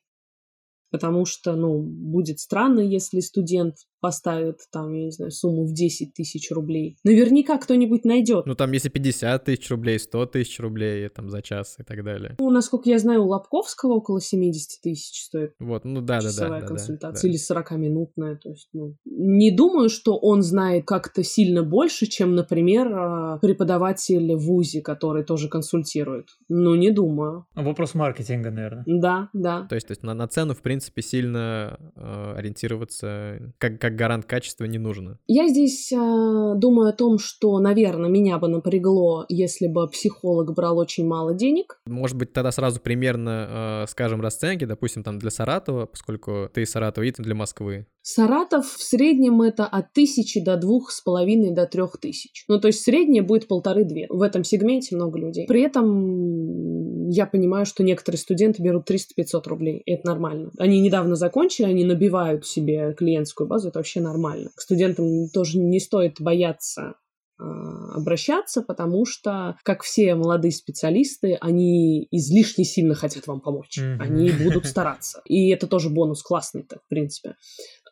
потому 0.90 1.24
что, 1.24 1.56
ну, 1.56 1.80
будет 1.80 2.38
странно, 2.38 2.80
если 2.80 3.20
студент 3.20 3.76
поставит 4.00 4.60
там, 4.72 4.92
я 4.94 5.04
не 5.04 5.10
знаю, 5.10 5.30
сумму 5.30 5.64
в 5.64 5.72
10 5.72 6.14
тысяч 6.14 6.50
рублей. 6.50 6.96
Наверняка 7.04 7.58
кто-нибудь 7.58 8.04
найдет. 8.04 8.46
Ну, 8.46 8.54
там, 8.54 8.72
если 8.72 8.88
50 8.88 9.44
тысяч 9.44 9.70
рублей, 9.70 9.98
100 9.98 10.26
тысяч 10.26 10.58
рублей 10.60 11.08
там 11.08 11.28
за 11.30 11.42
час 11.42 11.76
и 11.78 11.82
так 11.82 12.04
далее. 12.04 12.36
Ну, 12.38 12.50
насколько 12.50 12.88
я 12.88 12.98
знаю, 12.98 13.24
у 13.24 13.28
Лобковского 13.28 13.94
около 13.94 14.20
70 14.20 14.80
тысяч 14.82 15.24
стоит. 15.24 15.52
Вот, 15.58 15.84
ну 15.84 16.00
да, 16.00 16.20
да, 16.20 16.30
да. 16.32 16.60
консультация. 16.62 16.98
Да, 16.98 17.20
да. 17.20 17.28
Или 17.28 17.38
40-минутная. 17.38 18.36
То 18.36 18.50
есть, 18.50 18.68
ну, 18.72 18.96
не 19.04 19.50
думаю, 19.50 19.88
что 19.88 20.16
он 20.18 20.42
знает 20.42 20.86
как-то 20.86 21.22
сильно 21.22 21.62
больше, 21.62 22.06
чем, 22.06 22.34
например, 22.34 22.88
а, 22.92 23.38
преподаватель 23.38 24.34
в 24.34 24.40
ВУЗе, 24.40 24.80
который 24.80 25.24
тоже 25.24 25.48
консультирует. 25.48 26.28
Ну, 26.48 26.74
не 26.74 26.90
думаю. 26.90 27.46
Вопрос 27.54 27.94
маркетинга, 27.94 28.50
наверное. 28.50 28.84
Да, 28.86 29.28
да. 29.32 29.66
То 29.68 29.74
есть, 29.74 29.86
то 29.86 29.92
есть 29.92 30.02
на, 30.02 30.14
на 30.14 30.28
цену, 30.28 30.54
в 30.54 30.62
принципе, 30.62 31.02
сильно 31.02 31.78
э, 31.96 32.34
ориентироваться, 32.36 33.52
как, 33.58 33.80
как 33.80 33.89
как 33.90 33.96
гарант 33.96 34.24
качества 34.26 34.64
не 34.64 34.78
нужно. 34.78 35.18
Я 35.26 35.48
здесь 35.48 35.92
э, 35.92 35.96
думаю 35.96 36.88
о 36.88 36.92
том, 36.92 37.18
что, 37.18 37.58
наверное, 37.58 38.08
меня 38.08 38.38
бы 38.38 38.48
напрягло, 38.48 39.26
если 39.28 39.66
бы 39.66 39.88
психолог 39.88 40.54
брал 40.54 40.78
очень 40.78 41.06
мало 41.06 41.34
денег. 41.34 41.80
Может 41.86 42.16
быть, 42.16 42.32
тогда 42.32 42.52
сразу 42.52 42.80
примерно, 42.80 43.82
э, 43.84 43.86
скажем, 43.88 44.20
расценки, 44.20 44.64
допустим, 44.64 45.02
там 45.02 45.18
для 45.18 45.30
Саратова, 45.30 45.86
поскольку 45.86 46.48
ты 46.52 46.62
из 46.62 46.70
Саратова, 46.70 47.04
и 47.04 47.10
для 47.10 47.34
Москвы. 47.34 47.86
Саратов 48.02 48.66
в 48.66 48.82
среднем 48.82 49.42
это 49.42 49.66
от 49.66 49.92
тысячи 49.92 50.42
до 50.42 50.56
двух 50.56 50.90
с 50.90 51.02
половиной 51.02 51.50
до 51.50 51.66
трех 51.66 51.98
тысяч. 51.98 52.44
Ну, 52.48 52.58
то 52.58 52.68
есть 52.68 52.82
среднее 52.82 53.22
будет 53.22 53.46
полторы-две. 53.46 54.06
В 54.08 54.22
этом 54.22 54.42
сегменте 54.42 54.96
много 54.96 55.18
людей. 55.18 55.46
При 55.46 55.62
этом 55.62 57.10
я 57.10 57.26
понимаю, 57.26 57.66
что 57.66 57.82
некоторые 57.82 58.18
студенты 58.18 58.62
берут 58.62 58.90
300-500 58.90 59.42
рублей. 59.46 59.82
И 59.84 59.92
это 59.92 60.06
нормально. 60.06 60.50
Они 60.58 60.80
недавно 60.80 61.14
закончили, 61.14 61.66
они 61.66 61.84
набивают 61.84 62.46
себе 62.46 62.94
клиентскую 62.94 63.46
базу. 63.46 63.68
Это 63.68 63.79
вообще 63.80 64.00
нормально. 64.00 64.50
К 64.54 64.60
студентам 64.60 65.28
тоже 65.30 65.58
не 65.58 65.80
стоит 65.80 66.20
бояться 66.20 66.94
а, 67.38 67.94
обращаться, 67.94 68.62
потому 68.62 69.06
что, 69.06 69.56
как 69.64 69.82
все 69.82 70.14
молодые 70.14 70.52
специалисты, 70.52 71.38
они 71.40 72.06
излишне 72.10 72.64
сильно 72.64 72.94
хотят 72.94 73.26
вам 73.26 73.40
помочь. 73.40 73.78
Mm-hmm. 73.78 73.96
Они 73.98 74.30
будут 74.30 74.66
стараться. 74.66 75.22
И 75.24 75.48
это 75.50 75.66
тоже 75.66 75.88
бонус 75.88 76.22
классный-то, 76.22 76.80
в 76.84 76.88
принципе. 76.88 77.36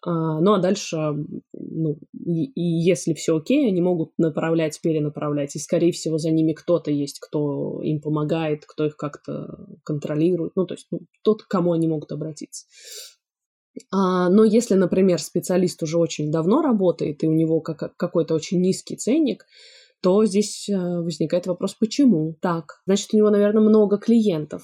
А, 0.05 0.41
ну 0.41 0.53
а 0.55 0.59
дальше, 0.59 0.97
ну, 1.53 1.99
и, 2.13 2.45
и 2.45 2.63
если 2.63 3.15
все 3.15 3.37
окей, 3.37 3.69
они 3.69 3.81
могут 3.81 4.13
направлять, 4.19 4.81
перенаправлять. 4.81 5.57
И, 5.57 5.59
скорее 5.59 5.93
всего, 5.93 6.19
за 6.19 6.31
ними 6.31 6.53
кто-то 6.53 6.91
есть, 6.91 7.19
кто 7.19 7.81
им 7.83 8.01
помогает, 8.01 8.65
кто 8.67 8.87
их 8.87 8.97
как-то 8.97 9.67
контролирует. 9.85 10.53
Ну, 10.57 10.67
то 10.67 10.75
есть 10.75 10.87
ну, 10.91 11.01
тот, 11.23 11.43
к 11.43 11.49
кому 11.49 11.73
они 11.73 11.89
могут 11.89 12.13
обратиться. 12.13 12.67
А, 13.91 14.29
но 14.29 14.45
если, 14.45 14.75
например, 14.75 15.21
специалист 15.21 15.83
уже 15.83 15.99
очень 15.99 16.31
давно 16.31 16.63
работает, 16.63 17.23
и 17.23 17.27
у 17.27 17.33
него 17.33 17.61
как, 17.61 17.97
какой-то 17.97 18.35
очень 18.35 18.61
низкий 18.61 18.97
ценник, 18.97 19.45
то 20.01 20.25
здесь 20.25 20.69
а, 20.69 21.01
возникает 21.01 21.47
вопрос, 21.47 21.75
почему 21.75 22.37
так? 22.41 22.83
Значит, 22.87 23.13
у 23.13 23.17
него, 23.17 23.31
наверное, 23.31 23.63
много 23.63 23.99
клиентов. 23.99 24.63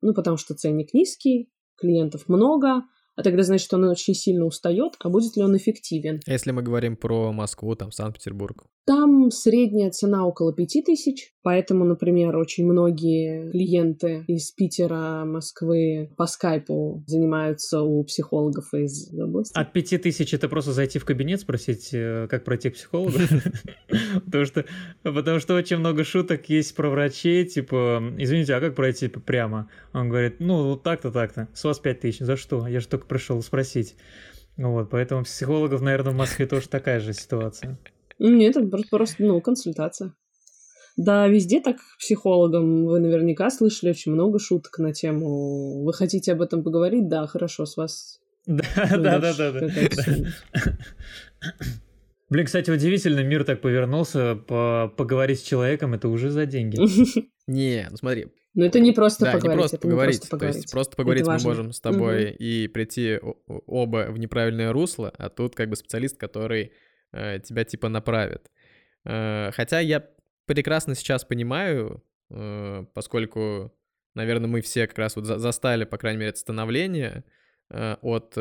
Ну, 0.00 0.14
потому 0.14 0.36
что 0.36 0.54
ценник 0.54 0.94
низкий, 0.94 1.50
клиентов 1.76 2.28
много, 2.28 2.82
а 3.18 3.22
тогда 3.24 3.42
значит, 3.42 3.74
он 3.74 3.82
очень 3.82 4.14
сильно 4.14 4.44
устает, 4.44 4.92
а 5.00 5.08
будет 5.08 5.36
ли 5.36 5.42
он 5.42 5.56
эффективен? 5.56 6.20
Если 6.24 6.52
мы 6.52 6.62
говорим 6.62 6.96
про 6.96 7.32
Москву, 7.32 7.74
там, 7.74 7.90
Санкт-Петербург. 7.90 8.66
Там 8.86 9.30
средняя 9.30 9.90
цена 9.90 10.24
около 10.24 10.54
5000, 10.54 11.34
поэтому, 11.42 11.84
например, 11.84 12.36
очень 12.36 12.64
многие 12.64 13.50
клиенты 13.50 14.24
из 14.28 14.50
Питера, 14.52 15.24
Москвы 15.26 16.10
по 16.16 16.26
скайпу 16.26 17.04
занимаются 17.06 17.82
у 17.82 18.02
психологов 18.04 18.72
из 18.72 19.12
области. 19.12 19.58
От 19.58 19.72
5000 19.72 20.32
это 20.32 20.48
просто 20.48 20.72
зайти 20.72 20.98
в 20.98 21.04
кабинет, 21.04 21.40
спросить, 21.40 21.90
э, 21.92 22.28
как 22.30 22.44
пройти 22.44 22.70
к 22.70 22.74
психологу? 22.74 23.18
Потому 24.24 24.44
что, 24.44 24.64
потому 25.02 25.38
что 25.40 25.54
очень 25.54 25.78
много 25.78 26.04
шуток 26.04 26.48
есть 26.48 26.74
про 26.74 26.88
врачей, 26.88 27.44
типа, 27.44 28.00
извините, 28.16 28.54
а 28.54 28.60
как 28.60 28.74
пройти 28.74 29.08
прямо? 29.08 29.68
Он 29.92 30.08
говорит, 30.08 30.36
ну, 30.38 30.68
вот 30.68 30.82
так-то, 30.82 31.10
так-то, 31.10 31.48
с 31.52 31.64
вас 31.64 31.78
5000, 31.78 32.20
за 32.20 32.36
что? 32.36 32.66
Я 32.66 32.80
же 32.80 32.88
только 32.88 33.07
пришел 33.08 33.42
спросить. 33.42 33.96
Вот, 34.56 34.90
поэтому 34.90 35.24
психологов, 35.24 35.80
наверное, 35.80 36.12
в 36.12 36.16
Москве 36.16 36.46
тоже 36.46 36.68
такая 36.68 37.00
же 37.00 37.12
ситуация. 37.12 37.78
Нет, 38.18 38.56
это 38.56 38.66
просто, 38.90 39.22
ну, 39.22 39.40
консультация. 39.40 40.14
Да, 40.96 41.28
везде 41.28 41.60
так 41.60 41.76
психологам. 42.00 42.86
Вы 42.86 42.98
наверняка 42.98 43.50
слышали 43.50 43.90
очень 43.90 44.12
много 44.12 44.40
шуток 44.40 44.80
на 44.80 44.92
тему 44.92 45.84
«Вы 45.84 45.92
хотите 45.92 46.32
об 46.32 46.42
этом 46.42 46.64
поговорить?» 46.64 47.08
Да, 47.08 47.28
хорошо, 47.28 47.66
с 47.66 47.76
вас... 47.76 48.20
Да, 48.46 48.64
да, 48.90 49.18
да, 49.20 49.32
да, 49.32 49.52
да. 49.52 49.68
Блин, 52.30 52.46
кстати, 52.46 52.70
удивительно, 52.70 53.20
мир 53.22 53.44
так 53.44 53.60
повернулся, 53.60 54.34
по 54.34 54.92
поговорить 54.96 55.38
с 55.38 55.42
человеком 55.42 55.94
это 55.94 56.08
уже 56.08 56.30
за 56.30 56.46
деньги. 56.46 56.76
Не, 57.46 57.86
ну 57.90 57.96
смотри. 57.96 58.26
Ну 58.54 58.64
это 58.64 58.80
не 58.80 58.92
просто 58.92 59.26
да, 59.26 59.32
поговорить. 59.32 59.56
Не 59.56 59.60
просто 59.60 59.78
поговорить. 59.78 60.14
Не 60.14 60.18
просто 60.18 60.30
поговорить. 60.30 60.54
То 60.54 60.58
есть 60.58 60.72
просто 60.72 60.96
поговорить 60.96 61.26
мы 61.26 61.38
можем 61.38 61.72
с 61.72 61.80
тобой 61.80 62.30
и 62.30 62.68
прийти 62.68 63.20
оба 63.46 64.06
в 64.10 64.18
неправильное 64.18 64.72
русло, 64.72 65.12
а 65.16 65.28
тут 65.28 65.54
как 65.54 65.68
бы 65.68 65.76
специалист, 65.76 66.16
который 66.16 66.72
Э, 67.12 67.38
тебя 67.40 67.64
типа 67.64 67.88
направит. 67.88 68.50
Э, 69.04 69.50
хотя 69.52 69.80
я 69.80 70.06
прекрасно 70.46 70.94
сейчас 70.94 71.24
понимаю, 71.24 72.04
э, 72.30 72.84
поскольку, 72.92 73.72
наверное, 74.14 74.48
мы 74.48 74.60
все 74.60 74.86
как 74.86 74.98
раз 74.98 75.16
вот 75.16 75.24
застали, 75.24 75.84
по 75.84 75.96
крайней 75.96 76.18
мере, 76.18 76.30
это 76.30 76.38
становление 76.38 77.24
от 77.70 78.34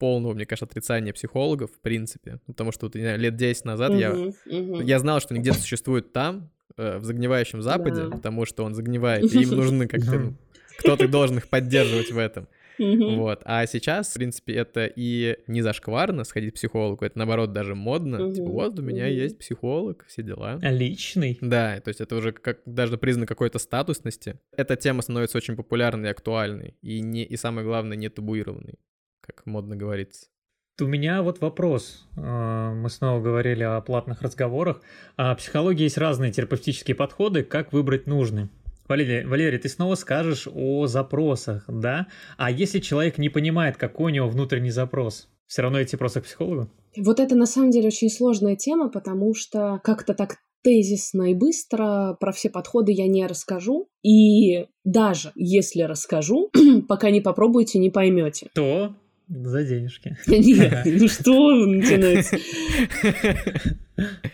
полного, 0.00 0.34
мне 0.34 0.44
кажется, 0.44 0.64
отрицания 0.64 1.12
психологов, 1.12 1.70
в 1.70 1.80
принципе. 1.80 2.40
Потому 2.48 2.72
что 2.72 2.86
вот, 2.86 2.96
лет 2.96 3.36
10 3.36 3.64
назад 3.64 3.92
uh-huh, 3.92 4.00
я, 4.00 4.10
uh-huh. 4.10 4.82
я 4.82 4.98
знал, 4.98 5.20
что 5.20 5.34
они 5.34 5.40
где-то 5.40 5.60
существуют 5.60 6.12
там, 6.12 6.50
в 6.76 7.04
загнивающем 7.04 7.62
Западе, 7.62 8.04
да. 8.04 8.10
потому 8.10 8.46
что 8.46 8.64
он 8.64 8.74
загнивает, 8.74 9.32
и 9.34 9.42
им 9.42 9.50
нужны 9.56 9.88
как-то... 9.88 10.18
Ну, 10.18 10.34
кто-то 10.78 11.06
должен 11.06 11.38
их 11.38 11.48
поддерживать 11.48 12.10
в 12.10 12.18
этом. 12.18 12.48
Вот. 12.78 13.42
А 13.44 13.66
сейчас, 13.66 14.10
в 14.10 14.14
принципе, 14.14 14.54
это 14.54 14.86
и 14.86 15.38
не 15.46 15.62
зашкварно 15.62 16.24
сходить 16.24 16.52
к 16.52 16.54
психологу, 16.54 17.04
это 17.04 17.18
наоборот 17.18 17.52
даже 17.52 17.74
модно. 17.74 18.32
Типа, 18.32 18.48
вот 18.48 18.78
у 18.78 18.82
меня 18.82 19.06
есть 19.06 19.38
психолог, 19.38 20.04
все 20.08 20.22
дела. 20.22 20.58
Личный. 20.62 21.38
Да, 21.40 21.80
то 21.80 21.88
есть 21.88 22.00
это 22.00 22.16
уже 22.16 22.32
как 22.32 22.60
даже 22.66 22.98
признак 22.98 23.28
какой-то 23.28 23.58
статусности. 23.58 24.40
Эта 24.56 24.76
тема 24.76 25.02
становится 25.02 25.38
очень 25.38 25.56
популярной 25.56 26.08
и 26.08 26.12
актуальной, 26.12 26.74
и, 26.82 27.00
не, 27.00 27.24
и 27.24 27.36
самое 27.36 27.66
главное, 27.66 27.96
не 27.96 28.08
табуированной, 28.08 28.78
как 29.20 29.46
модно 29.46 29.76
говорится. 29.76 30.26
У 30.80 30.86
меня 30.86 31.22
вот 31.22 31.40
вопрос. 31.40 32.06
А, 32.16 32.72
мы 32.72 32.88
снова 32.88 33.20
говорили 33.20 33.62
о 33.62 33.80
платных 33.82 34.22
разговорах. 34.22 34.80
А 35.16 35.34
в 35.34 35.38
психологии 35.38 35.82
есть 35.82 35.98
разные 35.98 36.32
терапевтические 36.32 36.94
подходы. 36.94 37.42
Как 37.42 37.72
выбрать 37.72 38.06
нужный? 38.06 38.48
Валерий, 38.88 39.24
Валерий, 39.24 39.58
ты 39.58 39.68
снова 39.68 39.94
скажешь 39.94 40.48
о 40.52 40.86
запросах, 40.86 41.64
да? 41.68 42.08
А 42.36 42.50
если 42.50 42.78
человек 42.78 43.18
не 43.18 43.28
понимает, 43.28 43.76
какой 43.76 44.12
у 44.12 44.14
него 44.14 44.28
внутренний 44.28 44.70
запрос, 44.70 45.28
все 45.46 45.62
равно 45.62 45.82
идти 45.82 45.96
просто 45.96 46.20
к 46.20 46.24
психологу? 46.24 46.70
Вот 46.96 47.20
это 47.20 47.34
на 47.34 47.46
самом 47.46 47.70
деле 47.70 47.88
очень 47.88 48.10
сложная 48.10 48.56
тема, 48.56 48.88
потому 48.88 49.34
что 49.34 49.80
как-то 49.84 50.14
так 50.14 50.36
тезисно 50.62 51.30
и 51.30 51.34
быстро 51.34 52.16
про 52.18 52.32
все 52.32 52.48
подходы 52.48 52.92
я 52.92 53.06
не 53.06 53.26
расскажу. 53.26 53.88
И 54.02 54.66
даже 54.84 55.32
если 55.34 55.82
расскажу, 55.82 56.50
пока 56.88 57.10
не 57.10 57.20
попробуете, 57.20 57.78
не 57.78 57.90
поймете. 57.90 58.48
То 58.54 58.94
за 59.32 59.64
денежки. 59.64 60.16
Нет, 60.26 60.82
ну 60.84 61.08
что 61.08 61.66
начинается? 61.66 62.36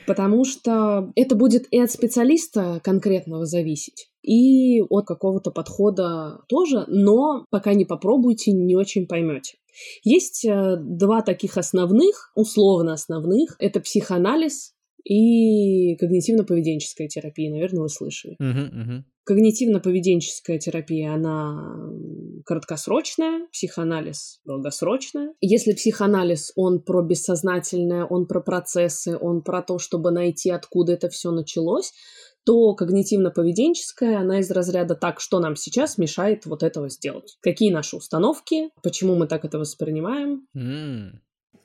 Потому 0.07 0.45
что 0.45 1.13
это 1.15 1.35
будет 1.35 1.67
и 1.71 1.79
от 1.79 1.91
специалиста 1.91 2.81
конкретного 2.83 3.45
зависеть, 3.45 4.09
и 4.23 4.81
от 4.83 5.07
какого-то 5.07 5.51
подхода 5.51 6.41
тоже, 6.49 6.85
но 6.89 7.45
пока 7.51 7.75
не 7.75 7.85
попробуйте, 7.85 8.53
не 8.53 8.77
очень 8.77 9.07
поймете. 9.07 9.59
Есть 10.03 10.45
э, 10.45 10.77
два 10.79 11.23
таких 11.23 11.57
основных, 11.57 12.33
условно 12.35 12.93
основных. 12.93 13.57
Это 13.59 13.81
психоанализ 13.81 14.75
и 15.05 15.95
когнитивно-поведенческая 15.97 17.09
терапия. 17.09 17.51
Наверное, 17.51 17.83
вы 17.83 17.89
слышали. 17.89 18.37
Uh-huh, 18.41 18.71
uh-huh. 18.71 19.03
Когнитивно-поведенческая 19.29 20.59
терапия, 20.59 21.13
она 21.13 21.91
краткосрочная, 22.47 23.47
психоанализ 23.53 24.41
долгосрочная. 24.47 25.35
Если 25.43 25.75
психоанализ, 25.75 26.53
он 26.57 26.81
про 26.81 27.03
бессознательное, 27.03 28.07
он 28.07 28.27
про 28.27 28.41
процессы, 28.41 29.19
он 29.21 29.43
про 29.43 29.61
то, 29.61 29.79
чтобы 29.79 30.11
найти, 30.11 30.51
откуда 30.51 30.95
это 30.95 31.11
все 31.11 31.31
началось, 31.31 31.93
то 32.47 32.75
когнитивно-поведенческая, 32.75 34.17
она 34.17 34.41
из 34.41 34.51
разряда 34.51 34.95
«так, 34.95 35.21
что 35.21 35.41
нам 35.41 35.57
сейчас 35.57 35.99
мешает 35.99 36.47
вот 36.47 36.63
этого 36.63 36.89
сделать? 36.89 37.37
Какие 37.43 37.71
наши 37.71 37.97
установки? 37.97 38.71
Почему 38.83 39.15
мы 39.15 39.27
так 39.27 39.45
это 39.45 39.59
воспринимаем?» 39.59 40.47
mm. 40.57 41.11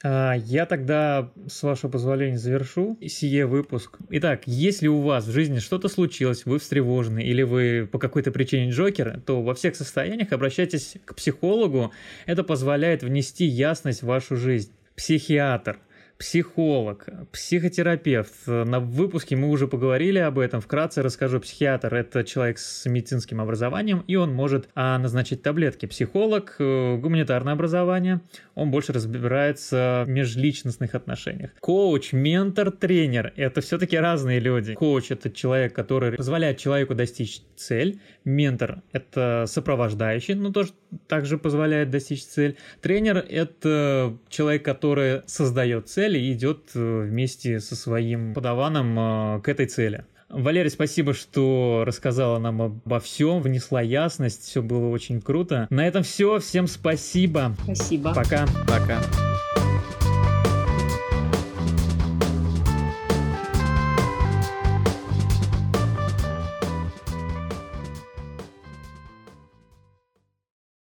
А, 0.04 0.34
я 0.34 0.66
тогда, 0.66 1.32
с 1.48 1.64
вашего 1.64 1.90
позволения, 1.90 2.38
завершу 2.38 2.98
сие 3.08 3.46
выпуск. 3.46 3.98
Итак, 4.10 4.42
если 4.46 4.88
у 4.88 5.00
вас 5.00 5.26
в 5.26 5.32
жизни 5.32 5.60
что-то 5.60 5.88
случилось, 5.88 6.46
вы 6.46 6.60
встревожены 6.60 7.24
или 7.24 7.42
вы 7.42 7.88
по 7.90 8.00
какой-то 8.00 8.32
причине 8.32 8.72
Джокер, 8.72 9.22
то 9.26 9.42
во 9.42 9.56
всех 9.56 9.78
состояниях 9.78 10.34
обращайтесь 10.34 10.96
к 11.06 11.16
психологу. 11.16 11.92
Это 12.26 12.44
позволяет 12.44 13.02
внести 13.02 13.46
ясность 13.46 14.02
в 14.02 14.08
вашу 14.08 14.36
жизнь. 14.36 14.72
Психиатр– 14.96 15.80
психолог, 16.24 17.06
психотерапевт. 17.34 18.48
На 18.48 18.80
выпуске 18.80 19.36
мы 19.36 19.50
уже 19.50 19.68
поговорили 19.68 20.20
об 20.20 20.40
этом. 20.40 20.62
Вкратце 20.62 21.02
расскажу. 21.02 21.42
Психиатр– 21.42 21.94
это 21.96 22.24
человек 22.24 22.60
с 22.60 22.86
медицинским 22.86 23.42
образованием, 23.42 24.06
и 24.08 24.16
он 24.16 24.34
может 24.34 24.70
а, 24.74 24.98
назначить 25.00 25.44
таблетки. 25.44 25.86
Психолог 25.86 26.56
э,– 26.60 26.96
гуманитарное 27.02 27.52
образование. 27.52 28.22
Он 28.56 28.72
больше 28.72 28.94
разбирается 28.94 30.06
в 30.08 30.10
межличностных 30.10 30.96
отношениях. 30.96 31.52
Коуч, 31.60 32.14
ментор, 32.14 32.72
тренер– 32.72 33.34
это 33.36 33.60
все-таки 33.60 33.98
разные 33.98 34.40
люди. 34.40 34.76
Коуч– 34.76 35.08
это 35.12 35.30
человек, 35.30 35.74
который 35.74 36.14
позволяет 36.14 36.58
человеку 36.58 36.96
достичь 36.96 37.42
цель. 37.58 38.00
Ментор– 38.24 38.84
это 38.92 39.46
сопровождающий, 39.48 40.36
но 40.36 40.52
тоже 40.52 40.74
также 41.08 41.38
позволяет 41.38 41.90
достичь 41.90 42.24
цель. 42.24 42.56
Тренер– 42.82 43.18
это 43.30 44.16
человек, 44.30 44.64
который 44.64 45.22
создает 45.26 45.90
цель, 45.90 46.04
цели 46.04 46.20
и 46.20 46.34
идет 46.34 46.72
э, 46.76 47.08
вместе 47.08 47.60
со 47.60 47.76
своим 47.76 48.34
подаваном 48.34 49.38
э, 49.38 49.42
к 49.42 49.48
этой 49.48 49.68
цели. 49.68 50.06
Валерий, 50.30 50.70
спасибо, 50.70 51.14
что 51.14 51.84
рассказала 51.86 52.40
нам 52.40 52.62
обо 52.62 53.00
всем, 53.00 53.42
внесла 53.42 53.82
ясность, 53.82 54.44
все 54.44 54.62
было 54.62 54.90
очень 54.90 55.22
круто. 55.22 55.68
На 55.70 55.88
этом 55.88 56.04
все, 56.04 56.40
всем 56.40 56.68
спасибо. 56.68 57.56
Спасибо. 57.64 58.14
Пока. 58.14 58.46
Пока. 58.68 59.02